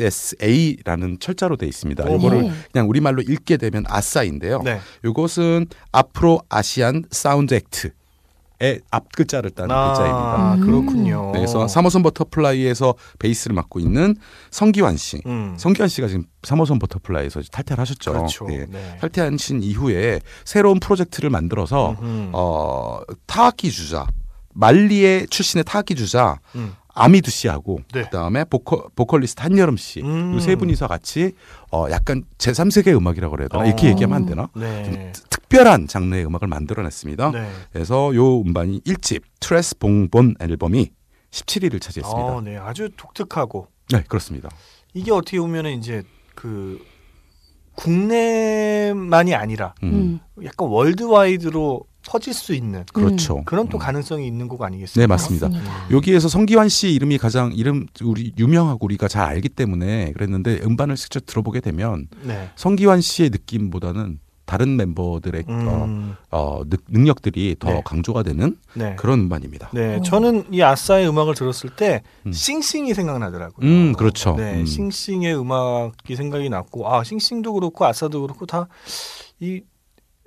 [0.00, 2.04] AASSA라는 철자로 되어 있습니다.
[2.04, 2.16] 오.
[2.16, 2.52] 이거를 네.
[2.72, 4.62] 그냥 우리말로 읽게 되면 아싸인데요.
[4.62, 4.80] 네.
[5.04, 7.92] 이것은 Afro Asian Sound Act의
[8.90, 10.34] 앞 글자를 따는 글자입니다.
[10.36, 10.60] 아, 음.
[10.60, 11.30] 그렇군요.
[11.32, 14.16] 네, 그래서 3호선 버터플라이에서 베이스를 맡고 있는
[14.50, 15.22] 성기완 씨.
[15.26, 15.54] 음.
[15.56, 18.12] 성기완 씨가 지금 3호선 버터플라이에서 탈퇴를 하셨죠.
[18.12, 18.46] 그렇죠.
[18.46, 18.66] 네.
[18.68, 18.98] 네.
[19.00, 22.30] 탈퇴하신 이후에 새로운 프로젝트를 만들어서 음흠.
[22.32, 24.06] 어, 타악기 주자
[24.54, 26.74] 말리의 출신의 타악기 주자 음.
[26.94, 28.02] 아미두 씨하고 네.
[28.02, 30.40] 그다음에 보컬, 보컬리스트 한여름 씨이 음.
[30.40, 31.32] 세 분이서 같이
[31.72, 33.66] 어, 약간 제3세계 음악이라고 그래야 되나 어.
[33.66, 34.84] 이렇게 얘기하면 안 되나 네.
[34.84, 37.30] 좀 특별한 장르의 음악을 만들어 냈습니다.
[37.32, 37.50] 네.
[37.72, 40.90] 그래서 요 음반이 1집 Tres Bonbon 앨범이
[41.30, 42.22] 17위를 차지했습니다.
[42.22, 42.56] 어, 네.
[42.56, 44.48] 아주 독특하고 네, 그렇습니다.
[44.94, 46.02] 이게 어떻게 보면은 이제
[46.34, 46.84] 그
[47.76, 50.20] 국내만이 아니라 음.
[50.38, 50.44] 음.
[50.44, 53.42] 약간 월드와이드로 퍼질 수 있는 그렇죠.
[53.44, 53.80] 그런 또 음.
[53.80, 55.00] 가능성이 있는 곡 아니겠습니까?
[55.02, 55.48] 네, 맞습니다.
[55.48, 55.90] 맞습니다.
[55.90, 61.24] 여기에서 성기환 씨 이름이 가장 이름 우리 유명하고 우리가 잘 알기 때문에 그랬는데 음반을 직접
[61.26, 62.50] 들어보게 되면 네.
[62.56, 65.52] 성기환 씨의 느낌보다는 다른 멤버들의 어,
[65.86, 67.82] 음, 어, 능- 능력들이 더 네.
[67.84, 68.96] 강조가 되는 네.
[68.96, 69.70] 그런 음반입니다.
[69.72, 70.02] 네, 오.
[70.02, 72.32] 저는 이 아싸의 음악을 들었을 때 음.
[72.32, 73.64] 싱싱이 생각나더라고요.
[73.64, 74.34] 음, 그렇죠.
[74.36, 74.66] 네, 음.
[74.66, 78.66] 싱싱의 음악이 생각이 났고 아 싱싱도 그렇고 아싸도 그렇고 다
[79.42, 79.62] 이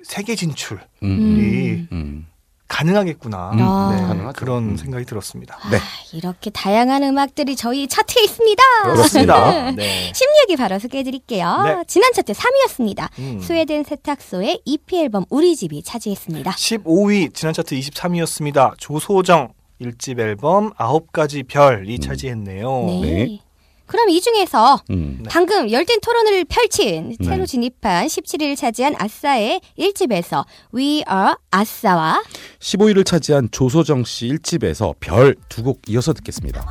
[0.04, 1.88] 세계 진출이 음, 음.
[1.92, 2.28] 음.
[2.68, 3.52] 가능하겠구나.
[3.52, 3.96] 음, 아.
[3.96, 4.40] 네, 가능하죠.
[4.40, 4.78] 그런 음.
[4.78, 5.58] 생각이 들었습니다.
[5.70, 5.78] 네.
[6.18, 8.64] 이렇게 다양한 음악들이 저희 차트에 있습니다.
[8.84, 9.72] 그렇습니다.
[9.78, 10.12] 네.
[10.12, 11.62] 16위 바로 소개해드릴게요.
[11.64, 11.84] 네.
[11.88, 13.10] 지난 차트 3위였습니다.
[13.20, 13.40] 음.
[13.42, 16.52] 스웨덴 세탁소의 EP 앨범 우리 집이 차지했습니다.
[16.52, 18.74] 15위 지난 차트 23위였습니다.
[18.78, 22.86] 조소정 1집 앨범 아홉 가지 별이 차지했네요.
[23.04, 23.40] 네.
[23.84, 23.88] 네.
[23.88, 25.20] 그럼 이 중에서 음.
[25.22, 25.30] 네.
[25.30, 27.28] 방금 열띤 토론을 펼친 네.
[27.28, 32.24] 새로 진입한 17위를 차지한 아싸의 1집에서 We Are 아싸와
[32.60, 36.66] 15위를 차지한 조소정 씨 1집에서 별 두 곡 이어서 듣겠습니다.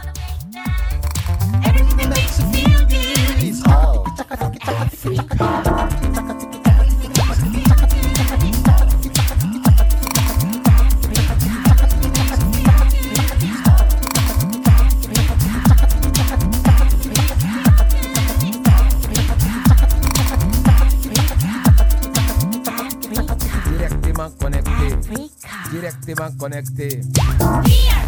[26.12, 27.00] Directement connecté.
[27.14, 28.01] 바다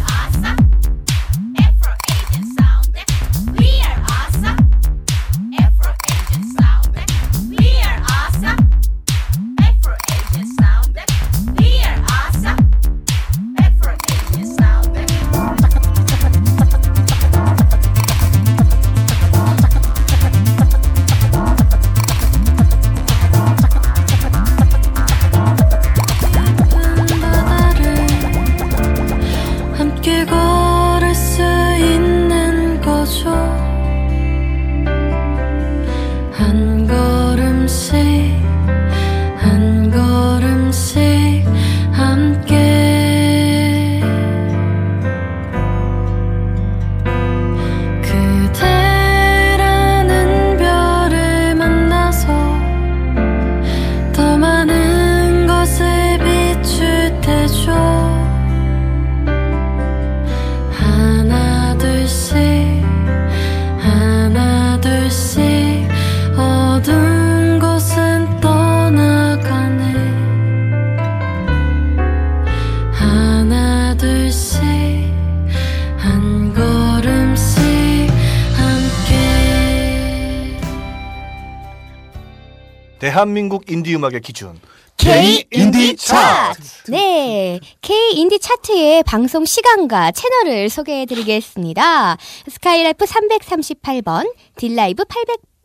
[83.19, 84.59] 대한민국 인디 음악의 기준
[84.97, 86.91] K 인디 차트.
[86.91, 92.17] 네, K 인디 차트의 방송 시간과 채널을 소개해드리겠습니다.
[92.49, 95.05] 스카이라이프 338번, 딜라이브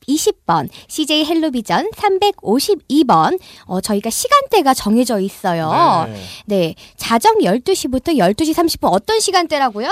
[0.07, 3.41] 820번, CJ 헬로비전 352번.
[3.67, 6.07] 어, 저희가 시간대가 정해져 있어요.
[6.07, 6.23] 네.
[6.47, 9.91] 네, 자정 12시부터 12시 30분 어떤 시간대라고요?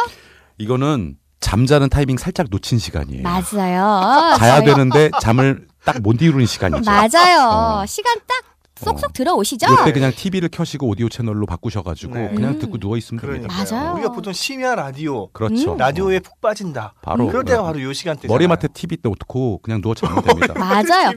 [0.58, 3.22] 이거는 잠자는 타이밍 살짝 놓친 시간이에요.
[3.22, 4.36] 맞아요.
[4.38, 6.90] 자야 저희- 되는데 잠을 딱 못 이루는 시간이죠.
[6.90, 7.48] 맞아요.
[7.82, 7.86] 어.
[7.86, 8.42] 시간 딱
[8.76, 9.66] 쏙쏙 들어오시죠?
[9.82, 12.30] 이때 그냥 TV를 켜시고 오디오 채널로 바꾸셔가지고 네.
[12.32, 12.58] 그냥 음.
[12.60, 13.48] 듣고 누워 있으면 됩니다.
[13.52, 13.94] 맞아요.
[13.94, 15.74] 우리가 보통 심야 라디오 그렇죠.
[15.76, 16.94] 라디오에 푹 빠진다.
[17.02, 18.28] 바로 그럴 때가 바로 요 시간대.
[18.28, 20.54] 머리맡에 TV 놓고 그냥 누워 자면 됩니다.
[20.54, 21.10] 맞아요.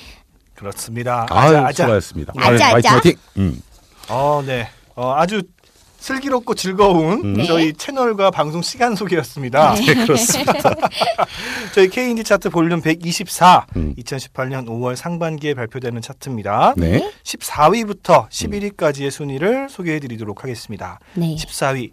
[0.55, 1.27] 그렇습니다.
[1.29, 1.83] 아유, 아자, 아자.
[1.83, 2.33] 수고하셨습니다.
[2.35, 2.93] 아자, 아유, 화이팅, 아자.
[2.95, 3.13] 화이팅.
[3.37, 3.61] 음.
[4.09, 4.67] 어, 네.
[4.95, 5.43] 어, 아주
[5.97, 7.33] 슬기롭고 즐거운 음.
[7.33, 7.45] 네.
[7.45, 9.73] 저희 채널과 방송 시간 소개였습니다.
[9.75, 10.53] 네, 그렇습니다.
[11.73, 13.95] 저희 K인디 차트 볼륨 124, 음.
[13.97, 16.75] 2018년 5월 상반기에 발표되는 차트입니다.
[16.77, 17.11] 네.
[17.23, 20.99] 14위부터 11위까지의 순위를 소개해드리도록 하겠습니다.
[21.15, 21.35] 네.
[21.35, 21.91] 14위,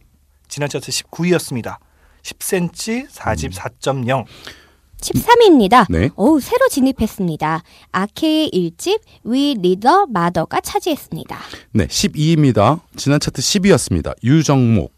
[0.49, 1.79] 지난 차트 19위였습니다.
[2.23, 4.25] 10cm 4집 4.0.
[5.05, 5.87] 13위입니다.
[5.90, 6.11] 네.
[6.17, 7.62] 오, 새로 진입했습니다.
[7.93, 11.38] 아케의 1집 We Leader Mother가 차지했습니다.
[11.73, 12.81] 네, 12위입니다.
[12.97, 14.14] 지난 차트 10위였습니다.
[14.23, 14.93] 유정목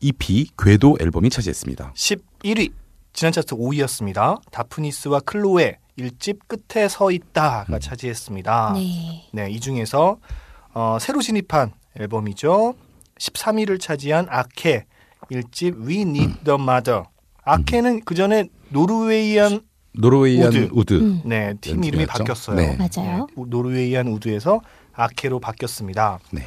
[0.00, 1.94] EP 궤도 앨범이 차지했습니다.
[1.94, 2.72] 11위,
[3.12, 4.40] 지난 차트 5위였습니다.
[4.50, 8.72] 다프니스와 클로에 1집 끝에 서 있다가 차지했습니다.
[8.74, 9.24] 네.
[9.32, 10.18] 네, 이 중에서
[10.74, 12.74] 어, 새로 진입한 앨범이죠.
[13.18, 14.84] 13위를 차지한 아케
[15.30, 17.04] 1집 We Need the Mother.
[17.46, 19.60] 아케는 그 전에 Norwegian
[19.92, 20.68] Norwegian Wood.
[20.72, 20.94] Wood.
[20.94, 21.22] 음.
[21.24, 21.88] 네, 팀 연주였죠?
[21.88, 22.56] 이름이 바뀌었어요.
[22.56, 22.76] 네.
[22.76, 23.26] 맞아요.
[23.34, 24.60] 네, Norwegian Wood에서
[24.92, 26.18] 아케로 바뀌었습니다.
[26.32, 26.44] 네.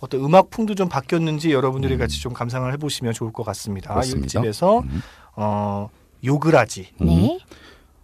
[0.00, 3.90] 어떤 음악풍도 좀 바뀌었는지 여러분들이 같이 좀 감상을 해보시면 좋을 것 같습니다.
[3.94, 4.40] 그렇습니다.
[4.40, 5.02] 1집에서 음.
[5.36, 5.88] 어,
[6.24, 6.88] 요그라지.
[7.00, 7.38] 네.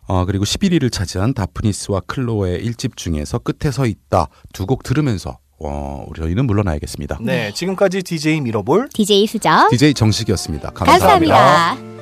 [0.07, 6.05] 어, 그리고 11위를 차지한 다프니스와 클로의 1집 중에서 끝에 서 있다 두 곡 들으면서 어,
[6.09, 7.19] 우리 저희는 물러나야겠습니다.
[7.21, 9.69] 네, 지금까지 DJ 미러볼 DJ 수정.
[9.71, 10.71] DJ 정식이었습니다.
[10.71, 11.35] 감사합니다.
[11.35, 11.98] 감사합니다.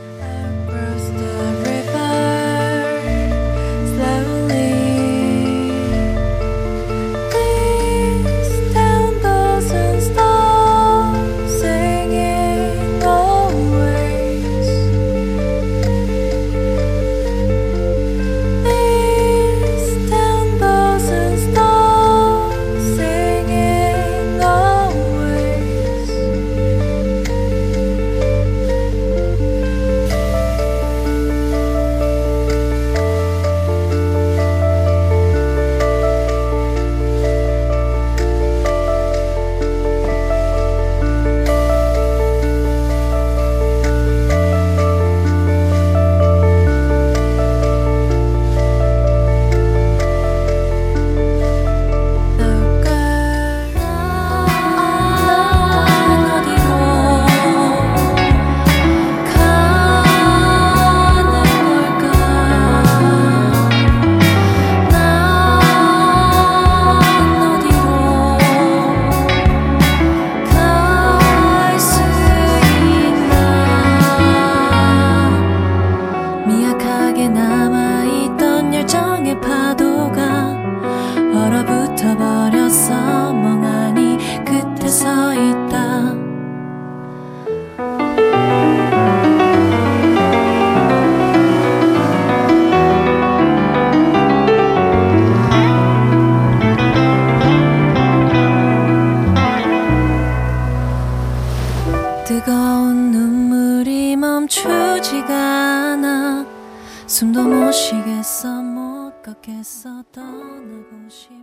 [109.36, 111.41] 모르겠어 떠나고 싶어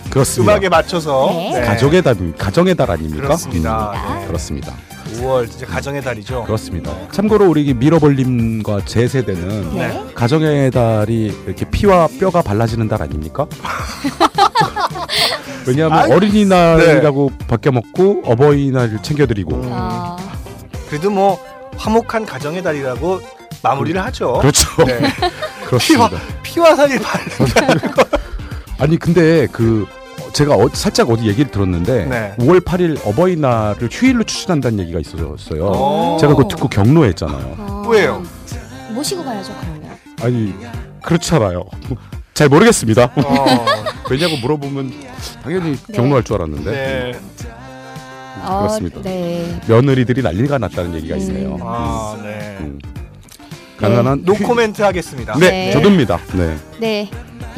[0.10, 0.52] 그렇습니다.
[0.54, 1.52] 음악에 맞춰서 네.
[1.54, 3.22] 네, 가족의 달 가정의 달 아닙니까?
[3.24, 3.92] 그렇습니다.
[3.92, 4.28] 음, 네.
[4.28, 4.74] 그렇습니다.
[5.18, 6.44] 5월 이제 가정의 달이죠.
[6.44, 6.92] 그렇습니다.
[7.12, 10.04] 참고로 우리 미러볼님과 제 세대는 네.
[10.14, 13.48] 가정의 달이 이렇게 피와 뼈가 발라지는 달 아닙니까?
[15.68, 20.16] 왜냐하면 아이, 어린이날이라고 바뀌어 먹고 어버이날을 챙겨드리고 음, 어,
[20.90, 21.38] 그래도 뭐
[21.78, 23.20] 화목한 가정의 달이라고
[23.64, 24.34] 마무리를 하죠.
[24.40, 24.66] 그렇죠.
[24.86, 25.00] 네.
[25.68, 26.12] 그렇습니다.
[26.44, 27.26] 피와 살이 바른
[28.80, 29.86] 아니 근데 그
[30.34, 32.36] 제가 어- 살짝 어디 얘기를 들었는데 네.
[32.40, 35.66] 5월 8일 어버이날을 휴일로 추진한다는 얘기가 있었어요.
[35.66, 36.18] 오.
[36.20, 37.56] 제가 그거 듣고 격노했잖아요.
[37.58, 38.24] 어, 왜요?
[38.92, 39.98] 모시고 가야죠 그러면.
[40.22, 40.54] 아니
[41.04, 41.64] 그렇잖아요.
[42.38, 43.06] 잘 모르겠습니다.
[43.16, 43.66] 어,
[44.12, 44.94] 왜냐고 물어보면
[45.42, 45.94] 당연히 네.
[45.94, 47.20] 격노할 줄 알았는데 네.
[48.44, 49.02] 어, 그렇습니다.
[49.02, 49.60] 네.
[49.68, 51.20] 며느리들이 난리가 났다는 얘기가 음.
[51.22, 51.58] 있네요.
[51.64, 52.58] 아, 네.
[52.60, 52.80] 음.
[53.78, 55.38] 가난한 노 휴- 코멘트 하겠습니다.
[55.40, 55.72] 네, 네.
[55.72, 56.20] 저도입니다.
[56.34, 56.58] 네.
[56.80, 57.10] 네.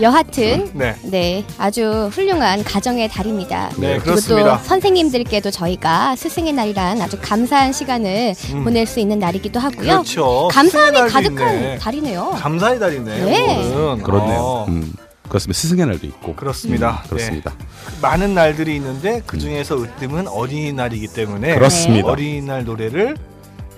[0.02, 0.96] 여하튼 네.
[1.04, 3.70] 네 아주 훌륭한 가정의 달입니다.
[3.78, 4.58] 네, 그리고 그렇습니다.
[4.58, 8.64] 또 선생님들께도 저희가 스승의 날이란 아주 감사한 시간을 음.
[8.64, 9.88] 보낼 수 있는 날이기도 하고요.
[9.88, 10.48] 그렇죠.
[10.52, 11.78] 감사함이 가득한 있네.
[11.80, 12.32] 달이네요.
[12.38, 13.26] 감사의 달이네.
[13.26, 13.58] 네.
[13.74, 14.04] 오늘은.
[14.04, 14.40] 그렇네요.
[14.40, 14.94] 어, 음.
[15.28, 15.60] 그렇습니다.
[15.60, 16.34] 스승의 날도 있고.
[16.36, 17.04] 그렇습니다.
[17.06, 17.52] 음, 그렇습니다.
[17.58, 17.66] 네.
[18.02, 22.08] 많은 날들이 있는데 그 중에서 으뜸은 어린이날이기 때문에 그렇습니다.
[22.08, 23.14] 어린이날 노래를 에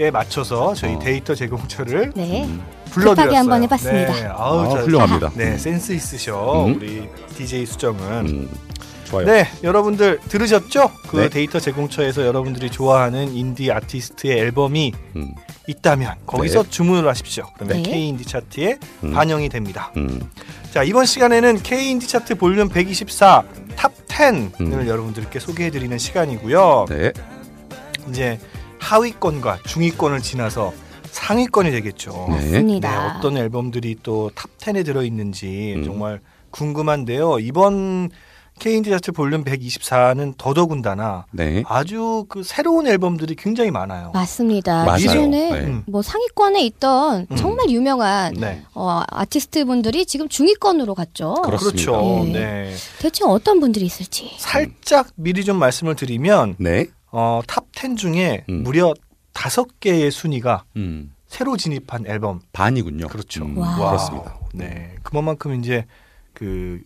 [0.09, 0.99] 맞춰서 저희 어.
[0.99, 2.49] 데이터 제공처를 네.
[2.85, 3.15] 불러드렸어요.
[3.15, 4.13] 급하게 한번 해봤습니다.
[4.13, 4.25] 네.
[4.35, 5.31] 아우, 아, 저- 훌륭합니다.
[5.35, 6.75] 네, 센스 있으셔 음.
[6.77, 8.01] 우리 DJ 수정은.
[8.27, 8.49] 음,
[9.05, 9.25] 좋아요.
[9.25, 10.89] 네, 여러분들 들으셨죠?
[11.09, 11.29] 그 네.
[11.29, 15.31] 데이터 제공처에서 여러분들이 좋아하는 인디 아티스트의 앨범이 음,
[15.67, 16.69] 있다면 거기서 네.
[16.69, 17.45] 주문을 하십시오.
[17.55, 17.89] 그러면 네.
[17.91, 19.13] K 인디 차트에 음.
[19.13, 19.91] 반영이 됩니다.
[19.97, 20.21] 음.
[20.73, 23.43] 자 이번 시간에는 K 인디 차트 볼륨 124
[23.75, 24.87] 탑 10을 음.
[24.87, 26.85] 여러분들께 소개해드리는 시간이고요.
[26.89, 27.11] 네.
[28.09, 28.39] 이제
[28.81, 30.73] 하위권과 중위권을 지나서
[31.11, 32.25] 상위권이 되겠죠.
[32.29, 32.35] 네.
[32.37, 33.17] 네, 맞습니다.
[33.17, 35.83] 어떤 앨범들이 또 탑 10에 들어있는지 음.
[35.83, 36.19] 정말
[36.51, 37.39] 궁금한데요.
[37.39, 38.09] 이번
[38.59, 41.63] K인디 차트 볼륨 124는 더더군다나 네.
[41.67, 44.11] 아주 그 새로운 앨범들이 굉장히 많아요.
[44.13, 44.95] 맞습니다.
[44.97, 45.59] 기존에 네.
[45.65, 45.83] 음.
[45.87, 47.35] 뭐 상위권에 있던 음.
[47.35, 48.61] 정말 유명한 네.
[48.75, 51.33] 어, 아티스트 분들이 지금 중위권으로 갔죠.
[51.43, 51.91] 그렇습니다.
[51.91, 52.23] 그렇죠.
[52.25, 52.31] 네.
[52.33, 52.73] 네.
[52.99, 54.31] 대체 어떤 분들이 있을지.
[54.37, 56.87] 살짝 미리 좀 말씀을 드리면 네.
[57.11, 58.63] 어, 탑10 중에 음.
[58.63, 58.93] 무려
[59.33, 61.13] 다섯 개의 순위가 음.
[61.27, 62.41] 새로 진입한 앨범.
[62.51, 63.07] 반이군요.
[63.07, 63.45] 그렇죠.
[63.45, 63.75] 음, 와.
[63.75, 64.37] 그렇습니다.
[64.53, 64.95] 네.
[65.03, 65.85] 그만큼 이제
[66.33, 66.81] 그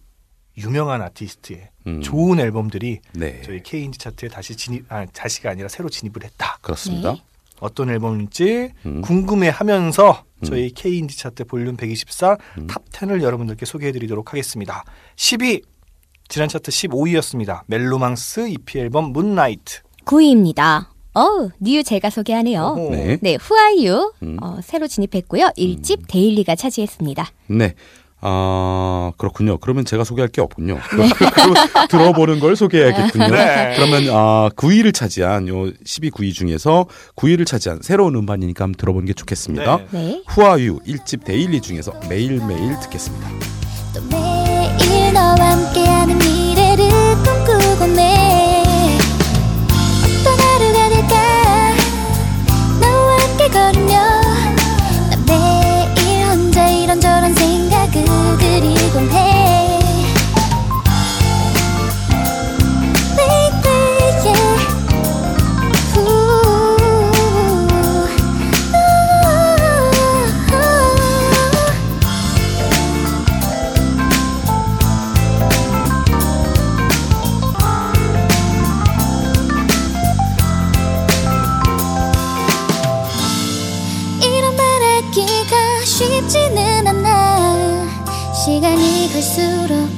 [0.57, 2.01] 유명한 아티스트의 음.
[2.01, 3.41] 좋은 앨범들이 네.
[3.43, 6.57] 저희 K인디 차트에 다시 진입 아 다시가 아니라 새로 진입을 했다.
[6.61, 7.13] 그렇습니다.
[7.13, 7.23] 네.
[7.59, 9.01] 어떤 앨범일지 음.
[9.01, 10.45] 궁금해하면서 음.
[10.45, 12.67] 저희 K인디 차트 볼륨 124 음.
[12.67, 14.83] 탑 10을 여러분들께 소개해드리도록 하겠습니다.
[15.15, 15.63] 10위
[16.27, 17.63] 지난 차트 15위였습니다.
[17.67, 19.81] 멜로망스 EP 앨범 Moonlight.
[20.05, 20.85] 9위입니다.
[21.13, 22.61] 어우, 뉴 제가 소개하네요.
[22.61, 22.89] 어허.
[22.91, 23.17] 네.
[23.21, 24.37] 네, 후아유 음.
[24.41, 25.51] 어, 새로 진입했고요.
[25.57, 27.25] 1집 Daily가 차지했습니다.
[27.47, 27.73] 네.
[28.27, 29.57] 아 그렇군요.
[29.59, 30.75] 그러면 제가 소개할 게 없군요.
[30.97, 31.09] 네.
[31.89, 33.27] 들어보는 걸 소개해야겠군요.
[33.27, 33.73] 네.
[33.75, 39.13] 그러면 아 9위를 차지한 요 12, 9위 중에서 9위를 차지한 새로운 음반이니까 한번 들어보는 게
[39.13, 39.77] 좋겠습니다.
[39.91, 39.99] 네.
[39.99, 40.23] 네.
[40.27, 43.29] 후아유 1집 데일리 중에서 매일매일 듣겠습니다.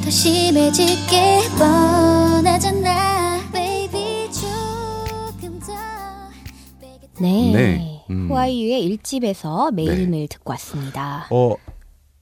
[0.08, 5.74] 더 심해질게 뻔하잖아 baby 조금 더
[7.20, 7.52] 네.
[7.52, 8.06] 네.
[8.10, 8.30] 음.
[8.30, 11.28] 후아이유의 일집에서 매일매일 듣고 왔습니다.
[11.30, 11.56] 어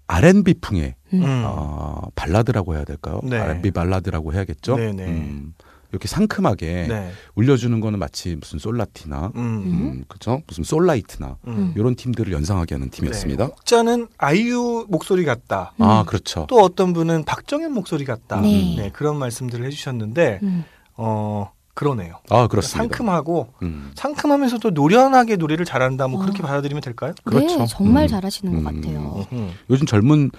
[0.07, 1.43] R&B 풍의 음.
[1.45, 3.19] 어, 발라드라고 해야 될까요?
[3.23, 3.37] 네.
[3.37, 4.77] R&B 발라드라고 해야겠죠.
[4.77, 5.05] 네, 네.
[5.05, 5.53] 음,
[5.95, 7.11] 이렇게 상큼하게 네.
[7.35, 9.41] 울려주는 거는 마치 무슨 솔라티나 음.
[9.41, 10.41] 음, 그죠?
[10.45, 11.73] 무슨 솔라이트나 음.
[11.77, 13.45] 이런 팀들을 연상하게 하는 팀이었습니다.
[13.45, 13.51] 네.
[13.51, 15.73] 혹자는 아이유 목소리 같다.
[15.79, 16.45] 아 그렇죠.
[16.49, 18.41] 또 어떤 분은 박정현 목소리 같다.
[18.41, 18.91] 네.
[18.93, 20.65] 그런 말씀들을 해주셨는데 음.
[20.97, 22.19] 어 그러네요.
[22.29, 22.83] 아 그렇습니다.
[22.83, 26.09] 상큼하고 음, 상큼하면서도 노련하게 노래를 잘한다.
[26.09, 27.13] 뭐 그렇게 받아들이면 될까요?
[27.23, 27.59] 그렇죠.
[27.59, 28.07] 네, 정말 음.
[28.09, 28.81] 잘하시는 것 음.
[28.81, 29.25] 같아요.
[29.31, 29.51] 음.
[29.69, 30.31] 요즘 젊은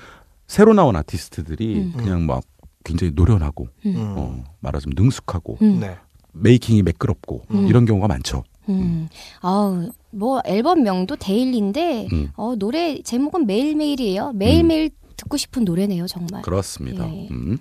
[0.47, 1.93] 새로 나온 아티스트들이 음.
[1.97, 2.43] 그냥 막
[2.87, 3.95] 굉장히 노련하고 음.
[3.97, 5.81] 어, 말하자면 능숙하고 음.
[5.81, 5.97] 네.
[6.33, 7.67] 메이킹이 매끄럽고 음.
[7.67, 8.45] 이런 경우가 많죠.
[8.69, 9.09] 음.
[9.41, 12.31] 아우, 뭐 앨범명도 데일리인데 음.
[12.37, 14.33] 어, 노래 제목은 매일매일이에요.
[14.35, 16.43] 매일매일 듣고 싶은 노래네요, 정말.
[16.43, 17.09] 그렇습니다.
[17.13, 17.29] 예.
[17.31, 17.59] 음.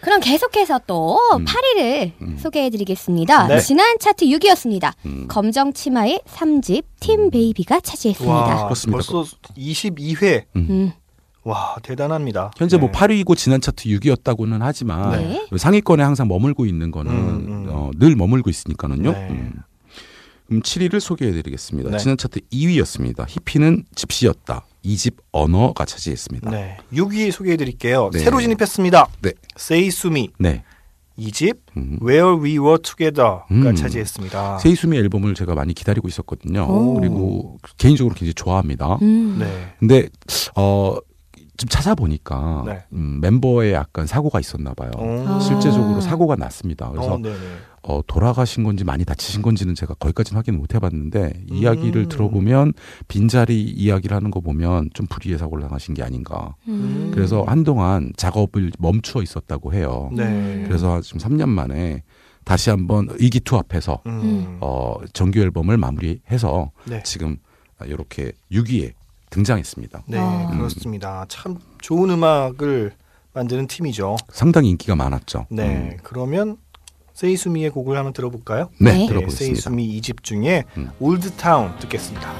[0.00, 1.44] 그럼 계속해서 또 음.
[1.44, 2.36] 8위를 음.
[2.38, 3.48] 소개해드리겠습니다.
[3.48, 3.60] 네.
[3.60, 4.94] 지난 차트 6위였습니다.
[5.04, 5.26] 음.
[5.28, 8.34] 검정 치마의 3집 팀 베이비가 차지했습니다.
[8.34, 9.02] 와 그렇습니다.
[9.02, 10.44] 벌써 22회.
[11.44, 11.48] 음.
[11.48, 12.50] 와 대단합니다.
[12.56, 12.98] 현재 뭐 네.
[12.98, 15.46] 8위이고 지난 차트 6위였다고는 하지만 네.
[15.56, 17.66] 상위권에 항상 머물고 있는 거는 음, 음.
[17.70, 19.12] 어, 늘 머물고 있으니까는요.
[19.12, 19.28] 네.
[19.30, 19.52] 음.
[20.46, 21.90] 그럼 7위를 소개해드리겠습니다.
[21.90, 21.98] 네.
[21.98, 23.24] 지난 차트 2위였습니다.
[23.28, 24.64] 히피는 집시였다.
[24.84, 26.50] 2집 언어가 차지했습니다.
[26.50, 26.78] 네.
[26.92, 28.10] 6위 소개해드릴게요.
[28.12, 28.18] 네.
[28.18, 29.08] 새로 진입했습니다.
[29.22, 29.32] 네.
[29.56, 30.64] Say Sumi 네.
[31.18, 31.98] 2집 음.
[32.02, 33.74] Where We Were Together가 음.
[33.74, 34.58] 차지했습니다.
[34.58, 36.66] 세이수미 앨범을 제가 많이 기다리고 있었거든요.
[36.68, 36.94] 오.
[36.94, 38.98] 그리고 개인적으로 굉장히 좋아합니다.
[39.02, 39.36] 음.
[39.38, 39.74] 네.
[39.78, 40.08] 근데
[40.56, 40.96] 어,
[41.60, 42.82] 좀 찾아보니까 네.
[42.94, 44.90] 음, 멤버에 약간 사고가 있었나 봐요.
[44.96, 45.24] 어.
[45.28, 45.40] 아.
[45.40, 46.90] 실제적으로 사고가 났습니다.
[46.90, 47.20] 그래서 어.
[47.82, 51.54] 어, 돌아가신 건지 많이 다치신 건지는 제가 거기까지는 확인을 못 해봤는데 음.
[51.54, 52.72] 이야기를 들어보면
[53.08, 56.54] 빈자리 이야기를 하는 거 보면 좀 불의의 사고를 당하신 게 아닌가.
[56.66, 57.10] 음.
[57.12, 60.10] 그래서 한동안 작업을 멈추어 있었다고 해요.
[60.14, 60.64] 네.
[60.66, 62.04] 그래서 지금 3년 만에
[62.44, 64.56] 다시 한번 의기투합해서 음.
[64.62, 67.02] 어, 정규 앨범을 마무리해서 네.
[67.02, 67.36] 지금
[67.84, 68.92] 이렇게 6위에
[69.30, 70.02] 등장했습니다.
[70.06, 70.50] 네, 아.
[70.52, 71.24] 그렇습니다.
[71.28, 72.92] 참 좋은 음악을
[73.32, 74.16] 만드는 팀이죠.
[74.32, 75.46] 상당히 인기가 많았죠.
[75.50, 76.56] 네, 그러면
[77.14, 78.70] 세이수미의 곡을 한번 들어볼까요?
[78.80, 79.06] 네, 네.
[79.06, 79.54] 들어보겠습니다.
[79.54, 80.90] 세이수미 2집 중에 음.
[80.98, 82.32] 올드타운 듣겠습니다.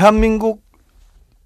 [0.00, 0.62] 대한민국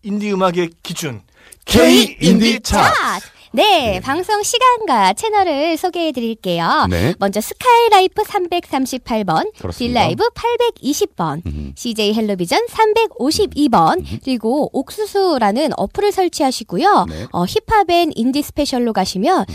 [0.05, 1.23] 인디 음악의 기준
[1.65, 2.95] K 인디 차트.
[2.95, 3.27] 차트.
[3.51, 6.87] 네, 방송 시간과 채널을 소개해 드릴게요.
[6.89, 7.15] 네.
[7.19, 10.03] 먼저 스카이라이프 338번, 그렇습니다.
[10.03, 11.73] 딜라이브 820번, 음.
[11.77, 17.07] CJ 헬로비전 352번, 그리고 옥수수라는 어플을 설치하시고요.
[17.09, 17.27] 네.
[17.33, 19.47] 어, 힙합 and 인디 Special로 가시면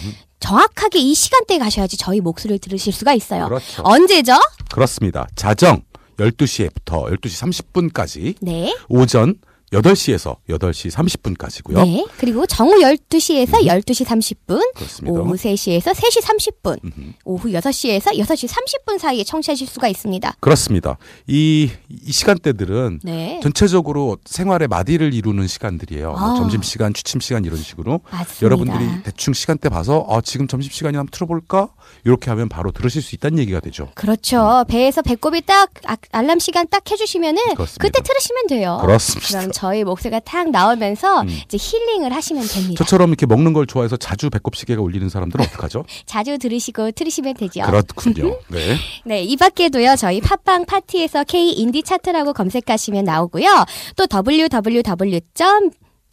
[0.41, 3.45] 정확하게 이 시간대에 가셔야지 저희 목소리를 들으실 수가 있어요.
[3.45, 3.81] 그렇죠.
[3.85, 4.33] 언제죠?
[4.69, 5.25] 그렇습니다.
[5.35, 5.83] 자정
[6.19, 8.75] 12시부터 12시 30분까지 네.
[8.87, 9.35] 오전
[9.71, 11.83] 8시에서 8시 30분까지고요.
[11.85, 12.05] 네.
[12.17, 14.71] 그리고 정오 12시에서 12시 30분, 음.
[14.75, 15.19] 그렇습니다.
[15.19, 17.11] 오후 3시에서 3시 30분, 음흠.
[17.25, 20.35] 오후 6시에서 6시 30분 사이에 청취하실 수가 있습니다.
[20.39, 20.97] 그렇습니다.
[21.27, 23.39] 이, 이 시간대들은 네.
[23.43, 26.11] 전체적으로 생활의 마디를 이루는 시간들이에요.
[26.11, 26.35] 뭐 아.
[26.35, 28.41] 점심 시간, 취침 시간 이런 식으로 맞습니다.
[28.45, 31.69] 여러분들이 대충 시간대 봐서 아, 지금 점심 시간이 한번 틀어 볼까
[32.05, 33.89] 이렇게 하면 바로 들으실 수 있다는 얘기가 되죠.
[33.95, 34.65] 그렇죠.
[34.67, 37.83] 배에서 배꼽이 딱 아- 알람 시간 딱 해 주시면은 그렇습니다.
[37.83, 38.79] 그때 들으시면 돼요.
[38.81, 39.41] 그렇습니다.
[39.59, 41.27] 저희 목소리가 탁 나오면서 음.
[41.27, 42.81] 이제 힐링을 하시면 됩니다.
[42.81, 45.83] 저처럼 이렇게 먹는 걸 좋아해서 자주 배꼽 시계가 울리는 사람들은 어떡하죠?
[46.07, 47.63] 자주 들으시고 들으시면 되죠.
[47.63, 48.39] 그렇군요.
[48.47, 48.77] 네.
[49.03, 53.65] 네, 이 밖에도요, 저희 팟빵 파티에서 K 인디 차트라고 검색하시면 나오고요.
[53.97, 55.19] 또 www.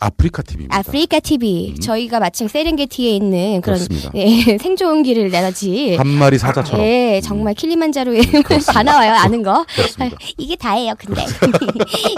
[0.00, 0.76] 아프리카 TV입니다.
[0.76, 1.74] 아프리카 TV.
[1.80, 3.78] 저희가 마침 세렝게티에 있는 그런.
[4.14, 5.96] 예, 생존기를 내놨지.
[5.96, 6.84] 한 마리 사자처럼.
[6.84, 8.20] 예, 정말 킬리만자로에
[8.72, 9.12] 다 나와요.
[9.14, 9.64] 아는 거.
[9.74, 10.16] 그렇습니다.
[10.36, 10.94] 이게 다예요.
[10.98, 11.24] 근데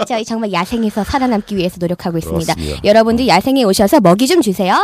[0.07, 2.53] 저희 정말 야생에서 살아남기 위해서 노력하고 있습니다.
[2.53, 2.81] 그렇습니다.
[2.83, 4.75] 여러분들 야생에 오셔서 먹이 좀 주세요.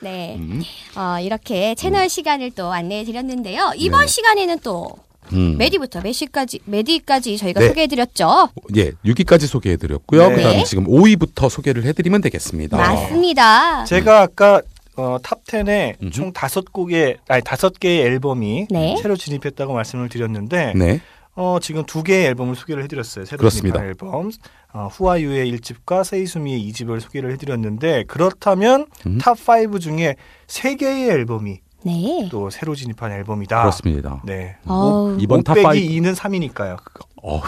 [0.00, 0.36] 네.
[0.38, 0.62] 음.
[0.96, 3.72] 어, 이렇게 채널 시간을 또 안내해 드렸는데요.
[3.76, 4.06] 이번 네.
[4.06, 4.90] 시간에는 또
[5.32, 5.56] 음.
[5.58, 7.68] 메디부터 메시까지 메디까지 저희가 네.
[7.68, 8.48] 소개해 드렸죠.
[8.76, 10.28] 예, 6위까지 소개해드렸고요.
[10.28, 10.34] 네.
[10.36, 12.76] 그다음 지금 5위부터 소개를 해드리면 되겠습니다.
[12.76, 13.84] 맞습니다.
[13.84, 14.60] 제가 아까
[14.96, 16.10] 어, 탑 10에 음흠.
[16.10, 18.96] 총 다섯 곡의 아니 다섯 개의 앨범이 네.
[19.00, 21.00] 새로 진입했다고 말씀을 드렸는데 네,
[21.34, 23.24] 어, 지금 두 개의 앨범을 소개를 해드렸어요.
[23.24, 23.78] 새로 그렇습니다.
[23.80, 24.30] 진입한 앨범
[24.72, 29.18] 어, 후아유의 1집과 세이수미의 2집을 소개를 해드렸는데 그렇다면 음.
[29.18, 30.16] 탑5 중에
[30.46, 32.28] 세 개의 앨범이 네.
[32.30, 33.60] 또 새로 진입한 앨범이다.
[33.60, 34.22] 그렇습니다.
[34.24, 34.56] 네.
[34.66, 35.18] 어우.
[35.20, 35.62] 이번 탑 5.
[35.70, 36.76] 빼기 2는 3이니까요.
[37.22, 37.40] 어.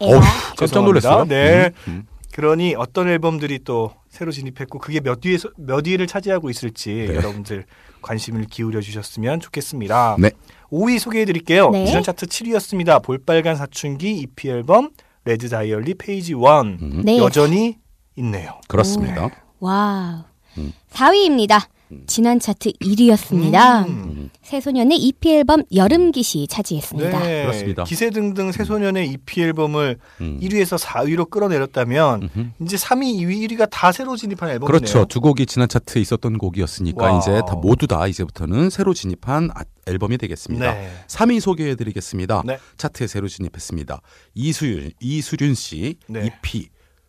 [0.00, 0.20] 어우,
[0.56, 1.24] 깜짝 놀랐어요.
[1.26, 1.70] 네.
[1.88, 2.06] 음, 음.
[2.32, 7.14] 그러니 어떤 앨범들이 또 새로 진입했고 그게 몇 위에 몇 위를 차지하고 있을지 네.
[7.14, 7.64] 여러분들
[8.02, 10.16] 관심을 기울여 주셨으면 좋겠습니다.
[10.18, 10.30] 네.
[10.70, 11.70] 5위 소개해 드릴게요.
[11.70, 11.86] 네.
[11.86, 13.02] 지난 차트 7위였습니다.
[13.02, 14.90] 볼빨간 사춘기 EP 앨범
[15.24, 16.38] Red Diary Page 1
[16.82, 17.02] 음.
[17.04, 17.18] 네.
[17.18, 17.78] 여전히
[18.16, 18.58] 있네요.
[18.68, 19.30] 그렇습니다.
[19.60, 20.24] 와우.
[20.58, 20.72] 음.
[20.92, 21.66] 4위입니다.
[22.06, 23.86] 지난 차트 1위였습니다.
[23.86, 24.30] 음.
[24.42, 27.18] 새소년의 EP 앨범 여름깃이 차지했습니다.
[27.20, 27.42] 네.
[27.42, 27.84] 그렇습니다.
[27.84, 30.40] 기세 등등 새소년의 EP 앨범을 음.
[30.42, 32.48] 1위에서 4위로 끌어내렸다면 음흠.
[32.62, 34.66] 이제 3위, 2위, 1위가 다 새로 진입한 앨범이네요.
[34.66, 35.04] 그렇죠.
[35.06, 37.18] 두 곡이 지난 차트에 있었던 곡이었으니까 와우.
[37.18, 40.74] 이제 다 모두 다 이제부터는 새로 진입한 아- 앨범이 되겠습니다.
[40.74, 40.90] 네.
[41.08, 42.42] 3위 소개해드리겠습니다.
[42.46, 42.58] 네.
[42.78, 44.00] 차트에 새로 진입했습니다.
[44.34, 46.26] 이수윤 이수륜 씨 네.
[46.26, 46.68] EP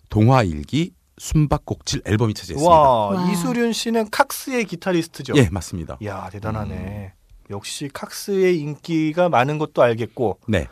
[0.09, 2.69] 동화 일기 숨바꼭질 앨범이 차지했습니다.
[2.69, 3.31] 와, 와.
[3.31, 5.33] 이수륜 씨는 칵스의 기타리스트죠.
[5.37, 5.97] 예, 맞습니다.
[6.01, 7.13] 이야 대단하네.
[7.51, 10.67] 역시 칵스의 인기가 많은 것도 알겠고 네,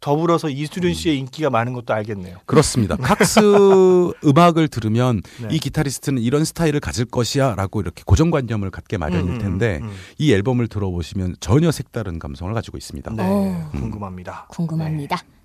[0.00, 2.38] 더불어서 이수륜 씨의 인기가 많은 것도 알겠네요.
[2.46, 2.96] 그렇습니다.
[2.96, 3.40] 칵스
[4.24, 5.48] 음악을 들으면 네.
[5.50, 9.92] 이 기타리스트는 이런 스타일을 가질 것이야라고 이렇게 고정관념을 갖게 마련일 음, 텐데 음, 음.
[10.18, 13.10] 이 앨범을 들어보시면 전혀 색다른 감성을 가지고 있습니다.
[13.14, 13.68] 네, 오.
[13.72, 14.46] 궁금합니다.
[14.50, 15.16] 궁금합니다.
[15.16, 15.35] 네,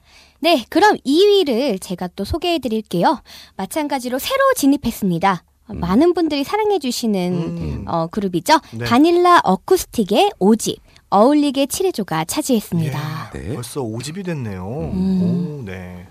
[0.70, 3.22] 그럼 2위를 제가 또 소개해 드릴게요.
[3.58, 5.44] 마찬가지로 새로 진입했습니다.
[5.68, 7.86] 어, 많은 분들이 사랑해 주시는 음.
[7.88, 8.60] 어, 그룹이죠.
[8.74, 8.86] 네.
[8.86, 10.78] 바닐라 어쿠스틱의 5집
[11.10, 13.32] 어울리게 칠해줘가 차지했습니다.
[13.36, 13.54] 예, 네.
[13.54, 14.92] 벌써 5집이 됐네요.
[14.94, 15.60] 음.
[15.62, 16.08] 오, 네.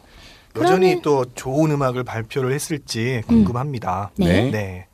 [0.52, 4.10] 그러면- 여전히 또 좋은 음악을 발표를 했을지 궁금합니다.
[4.16, 4.50] 네.
[4.50, 4.86] 네.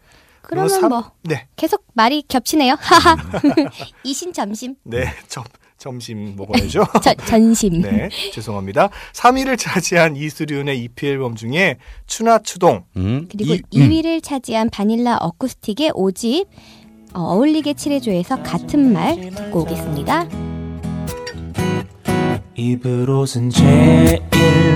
[0.42, 1.48] 그러면 삼- 뭐 네.
[1.56, 2.76] 계속 말이 겹치네요.
[2.78, 3.16] 하하.
[4.04, 4.76] 이신 점심.
[4.84, 5.06] 네.
[5.28, 5.42] 점,
[5.86, 6.84] 점심 먹어야죠.
[7.02, 7.80] 저, 전심.
[7.80, 8.08] 네.
[8.32, 8.90] 죄송합니다.
[9.12, 11.76] 3위를 차지한 이수륜의 EP 앨범 중에
[12.08, 13.62] 추나 추동 음, 그리고 이-
[14.02, 16.46] 2위를 차지한 바닐라 어쿠스틱의 5집
[17.14, 20.28] 어, 어울리게 칠해줘에서 같은 말 듣고 오겠습니다.
[22.56, 24.20] 입을 옷은 제일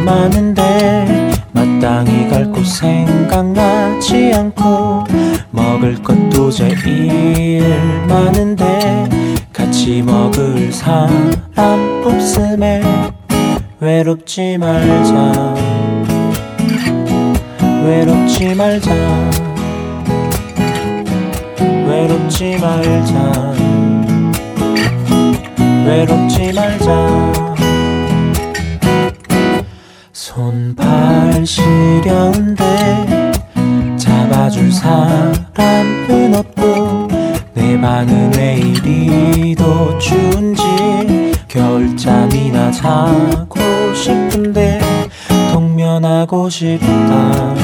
[0.04, 5.04] 많은데 마땅히 갈 곳 생각나지 않고
[5.50, 7.62] 먹을 것도 제일
[8.06, 9.08] 많은데
[9.52, 12.82] 같이 먹을 사람 없음에
[13.80, 15.54] 외롭지 말자.
[17.84, 18.90] 외롭지 말자.
[21.86, 23.54] 외롭지 말자.
[25.86, 27.32] 외롭지 말자.
[30.12, 32.64] 손발 시려운데
[33.96, 36.79] 잡아줄 사람은 없고
[37.80, 40.62] 내 방은 왜 이리도 추운지
[41.48, 43.58] 겨울잠이나 자고
[43.94, 44.78] 싶은데
[45.50, 47.54] 동면하고 싶다.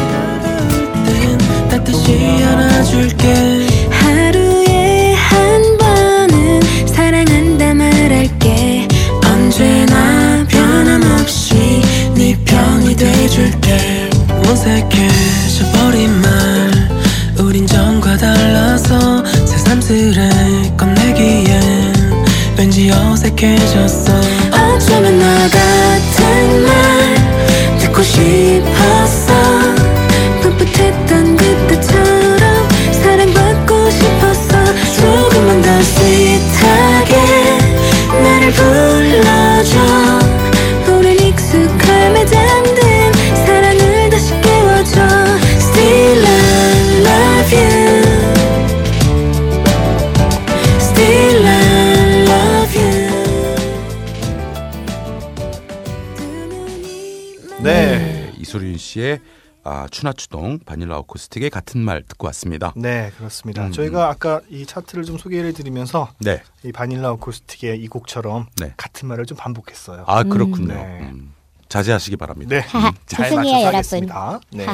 [1.68, 3.66] 따뜻이 안아줄게.
[3.90, 8.88] 하루에 한 번은 사랑한다 말할게.
[9.22, 11.82] 언제나 변함없이
[12.14, 14.08] 네 편이 돼줄게.
[14.42, 15.25] 무색해
[19.86, 21.94] 새삼스레 꺼내기엔
[22.58, 24.25] 왠지 어색해졌어
[58.96, 59.20] 씨의
[59.62, 62.72] 아, 춘하추동 바닐라 어쿠스틱의 같은 말 듣고 왔습니다.
[62.76, 63.66] 네, 그렇습니다.
[63.66, 63.72] 음.
[63.72, 66.40] 저희가 아까 이 차트를 좀 소개를 드리면서 네.
[66.64, 68.72] 이 바닐라 어쿠스틱의 이 곡처럼 네.
[68.76, 70.04] 같은 말을 좀 반복했어요.
[70.06, 70.72] 아 그렇군요.
[70.72, 71.00] 네.
[71.02, 71.34] 음.
[71.68, 72.54] 자제하시기 바랍니다.
[72.54, 72.62] 네.
[72.68, 73.66] 하하, 잘 맞춰서.
[73.66, 74.40] 하겠습니다.
[74.52, 74.66] 네.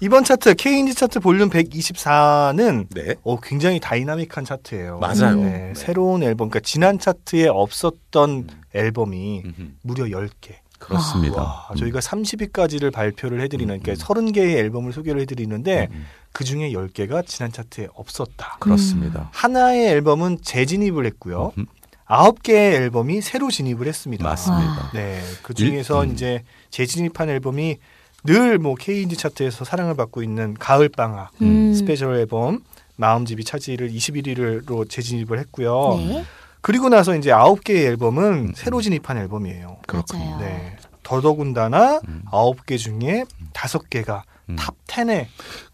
[0.00, 3.14] 이번 차트 K인디 차트 볼륨 124는 네.
[3.24, 4.98] 어, 굉장히 다이나믹한 차트예요.
[5.00, 5.36] 맞아요.
[5.36, 5.72] 네, 네.
[5.74, 9.68] 새로운 앨범, 그러니까 지난 차트에 없었던 앨범이 음흠.
[9.82, 10.56] 무려 10개.
[10.78, 11.42] 그렇습니다.
[11.42, 11.76] 와, 음.
[11.76, 17.50] 저희가 30위까지를 발표를 해드리는, 음, 그러니까 30개의 앨범을 소개를 해드리는데 음, 그 중에 10개가 지난
[17.52, 18.56] 차트에 없었다.
[18.60, 19.28] 그렇습니다.
[19.32, 21.52] 하나의 앨범은 재진입을 했고요.
[21.58, 21.66] 음,
[22.04, 24.22] 아홉 개의 앨범이 새로 진입을 했습니다.
[24.24, 24.90] 맞습니다.
[24.94, 26.14] 네, 그 중에서 일- 음.
[26.14, 27.78] 이제 재진입한 앨범이
[28.24, 31.72] 늘 뭐 K인디 차트에서 사랑을 받고 있는 가을 방학 음.
[31.74, 32.60] 스페셜 앨범
[32.96, 35.94] 마음집이 차트를 21위로 재진입을 했고요.
[35.98, 36.24] 네.
[36.66, 39.76] 그리고 나서 이제 아홉 개의 앨범은 새로 진입한 앨범이에요.
[39.86, 40.38] 맞아요.
[40.40, 40.76] 네.
[41.04, 42.22] 더더군다나 음.
[42.32, 44.56] 아홉 개 중에 다섯 개가 음.
[44.56, 45.26] top 10에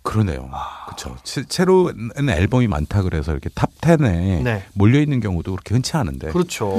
[0.02, 0.50] 그러네요.
[0.84, 1.16] 그렇죠.
[1.24, 4.66] 새로운 앨범이 많다 그래서 이렇게 top 10에 네.
[4.74, 6.28] 몰려 있는 경우도 그렇게 흔치 않은데.
[6.28, 6.74] 그렇죠.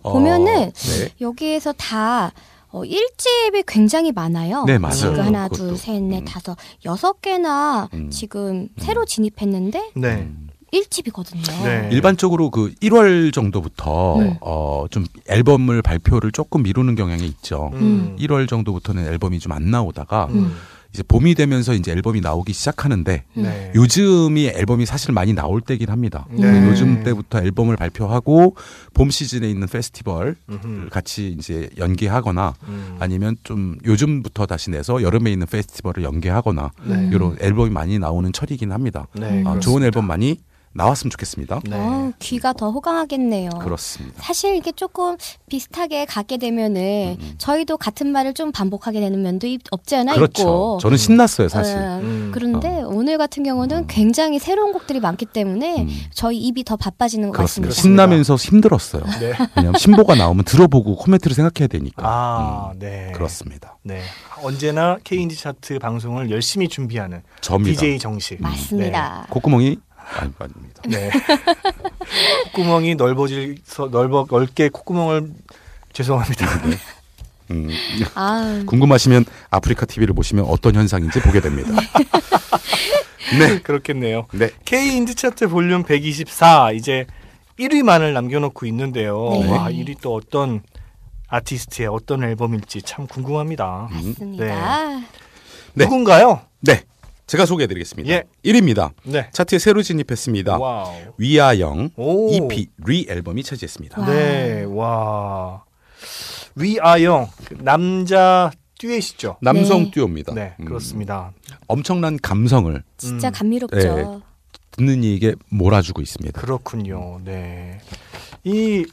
[0.00, 1.08] 어, 보면은 네.
[1.20, 2.32] 여기에서 다
[2.68, 4.64] 어, 1집이 굉장히 많아요.
[4.64, 4.94] 네, 맞아요.
[4.94, 5.68] 지금 하나, 그것도.
[5.68, 6.24] 둘, 셋, 넷, 음.
[6.24, 6.56] 다섯,
[6.86, 8.08] 여섯 개나 음.
[8.08, 10.32] 지금 새로 진입했는데 네.
[10.72, 10.78] 음.
[10.78, 11.64] 1집이거든요.
[11.64, 11.88] 네.
[11.92, 14.36] 일반적으로 그 1월 정도부터 음.
[14.40, 17.70] 어, 좀 앨범을 발표를 조금 미루는 경향이 있죠.
[17.74, 18.16] 음.
[18.18, 20.54] 1월 정도부터는 앨범이 좀 안 나오다가 음.
[20.92, 23.72] 이제 봄이 되면서 이제 앨범이 나오기 시작하는데 네.
[23.74, 26.26] 요즘이 앨범이 사실 많이 나올 때긴 합니다.
[26.30, 26.66] 네.
[26.68, 28.56] 요즘 때부터 앨범을 발표하고
[28.94, 30.88] 봄 시즌에 있는 페스티벌 음흠.
[30.90, 32.96] 같이 이제 연계하거나 음.
[32.98, 37.10] 아니면 좀 요즘부터 다시 내서 여름에 있는 페스티벌을 연계하거나 네.
[37.12, 39.06] 이런 앨범이 많이 나오는 철이긴 합니다.
[39.14, 39.58] 네, 아.
[39.60, 40.40] 좋은 앨범 많이
[40.76, 41.60] 나왔으면 좋겠습니다.
[41.64, 41.76] 네.
[41.76, 43.50] 어, 귀가 더 호강하겠네요.
[43.60, 44.22] 그렇습니다.
[44.22, 45.16] 사실 이게 조금
[45.48, 47.34] 비슷하게 가게 되면은 음.
[47.38, 50.42] 저희도 같은 말을 좀 반복하게 되는 면도 있- 없지 않아 그렇죠.
[50.42, 50.78] 있고.
[50.82, 51.76] 저는 신났어요, 사실.
[51.76, 52.30] 어, 음.
[52.34, 55.88] 그런데 오늘 같은 경우는 굉장히 새로운 곡들이 많기 때문에 음.
[56.12, 57.70] 저희 입이 더 바빠지는 것 그렇습니다.
[57.70, 57.82] 같습니다.
[57.82, 59.02] 신나면서 힘들었어요.
[59.20, 59.32] 네.
[59.56, 62.02] 왜냐하면 신보가 나오면 들어보고 코멘트를 생각해야 되니까.
[62.06, 63.12] 아, 음, 네.
[63.14, 63.78] 그렇습니다.
[63.82, 64.00] 네.
[64.42, 67.80] 언제나 K인디 차트 방송을 열심히 준비하는 접니다.
[67.80, 68.40] DJ 정식.
[68.42, 69.26] 맞습니다.
[69.30, 69.78] 콧구멍이
[70.14, 70.82] 아니, 아닙니다.
[70.86, 71.10] 네.
[72.52, 75.32] 콧구멍이 넓어질서 넓어 넓게 콧구멍을
[75.92, 76.46] 죄송합니다.
[77.50, 77.68] 음,
[78.14, 81.70] 아, 궁금하시면 아프리카 TV를 보시면 어떤 현상인지 보게 됩니다.
[83.38, 83.60] 네.
[83.60, 84.26] 그렇겠네요.
[84.32, 84.50] 네.
[84.64, 87.06] K 인디 차트 볼륨 124 이제
[87.58, 89.28] 1위만을 남겨놓고 있는데요.
[89.42, 89.50] 네.
[89.50, 90.62] 와 1위 또 어떤
[91.28, 93.88] 아티스트의 어떤 앨범일지 참 궁금합니다.
[93.90, 94.44] 맞습니다.
[95.74, 95.84] 네.
[95.84, 96.40] 누군가요?
[96.60, 96.82] 네.
[97.26, 98.08] 제가 소개해 드리겠습니다.
[98.10, 98.24] 예.
[98.44, 98.92] 1위입니다.
[99.04, 99.28] 네.
[99.32, 100.58] 차트에 새로 진입했습니다.
[100.58, 100.92] wow.
[101.18, 102.32] 위아영 오.
[102.32, 104.00] EP 리 앨범이 차지했습니다.
[104.00, 104.06] 와.
[104.06, 104.64] 네.
[104.64, 105.64] 와.
[106.54, 109.38] 위아영 그 남자 듀엣이죠.
[109.40, 109.90] 남성 네.
[109.90, 110.34] 듀오입니다.
[110.34, 111.32] 네, 음, 그렇습니다.
[111.66, 113.32] 엄청난 감성을 진짜 음.
[113.32, 113.76] 감미롭죠.
[113.76, 114.04] 네.
[114.72, 116.40] 듣는 이에게 몰아주고 있습니다.
[116.40, 117.20] 그렇군요.
[117.24, 117.80] 네.
[118.44, 118.84] 이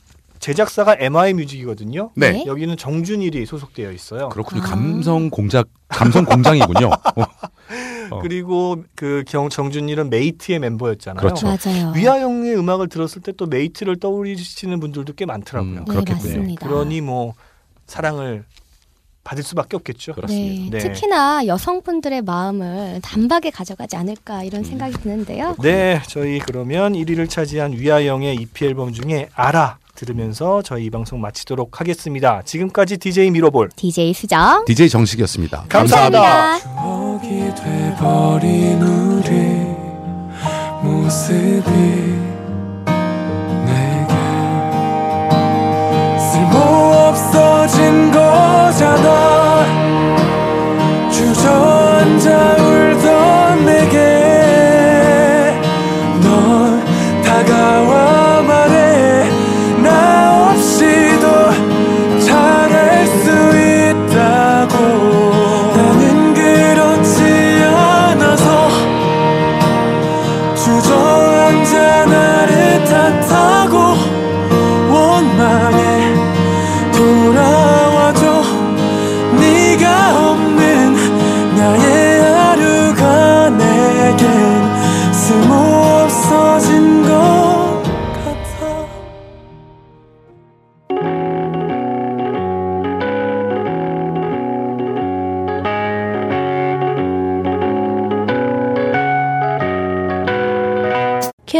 [0.43, 2.11] 제작사가 MI 뮤직이거든요.
[2.15, 2.43] 네.
[2.45, 4.27] 여기는 정준일이 소속되어 있어요.
[4.27, 4.61] 그렇군요.
[4.61, 4.65] 아.
[4.65, 6.87] 감성 공작 감성 공장이군요.
[7.15, 7.23] 어.
[8.11, 8.19] 어.
[8.21, 11.21] 그리고 그 경 정준일은 메이트의 멤버였잖아요.
[11.21, 11.47] 그렇죠.
[11.47, 11.93] 맞아요.
[11.95, 15.71] 위아영의 음악을 들었을 때 또 메이트를 떠올리시는 분들도 꽤 많더라고요.
[15.71, 16.27] 음, 네, 그렇겠군요.
[16.35, 16.67] 맞습니다.
[16.67, 17.33] 그러니 뭐
[17.87, 18.43] 사랑을
[19.23, 20.13] 받을 수밖에 없겠죠.
[20.13, 20.77] 그렇습니다.
[20.77, 20.93] 네, 네.
[20.93, 25.55] 특히나 여성분들의 마음을 단박에 가져가지 않을까 이런 생각이 드는데요.
[25.63, 31.79] 네, 저희 그러면 1위를 차지한 위아영의 EP 앨범 중에 알아 들으면서 저희 이 방송 마치도록
[31.79, 32.41] 하겠습니다.
[32.43, 34.65] 지금까지 DJ 미러볼 DJ 수정.
[34.65, 35.65] DJ 정식이었습니다.
[35.69, 36.57] 감사합니다.
[43.65, 44.13] 내게
[46.19, 49.63] 쓸모없어진 거잖아
[51.11, 52.82] 주저앉아 울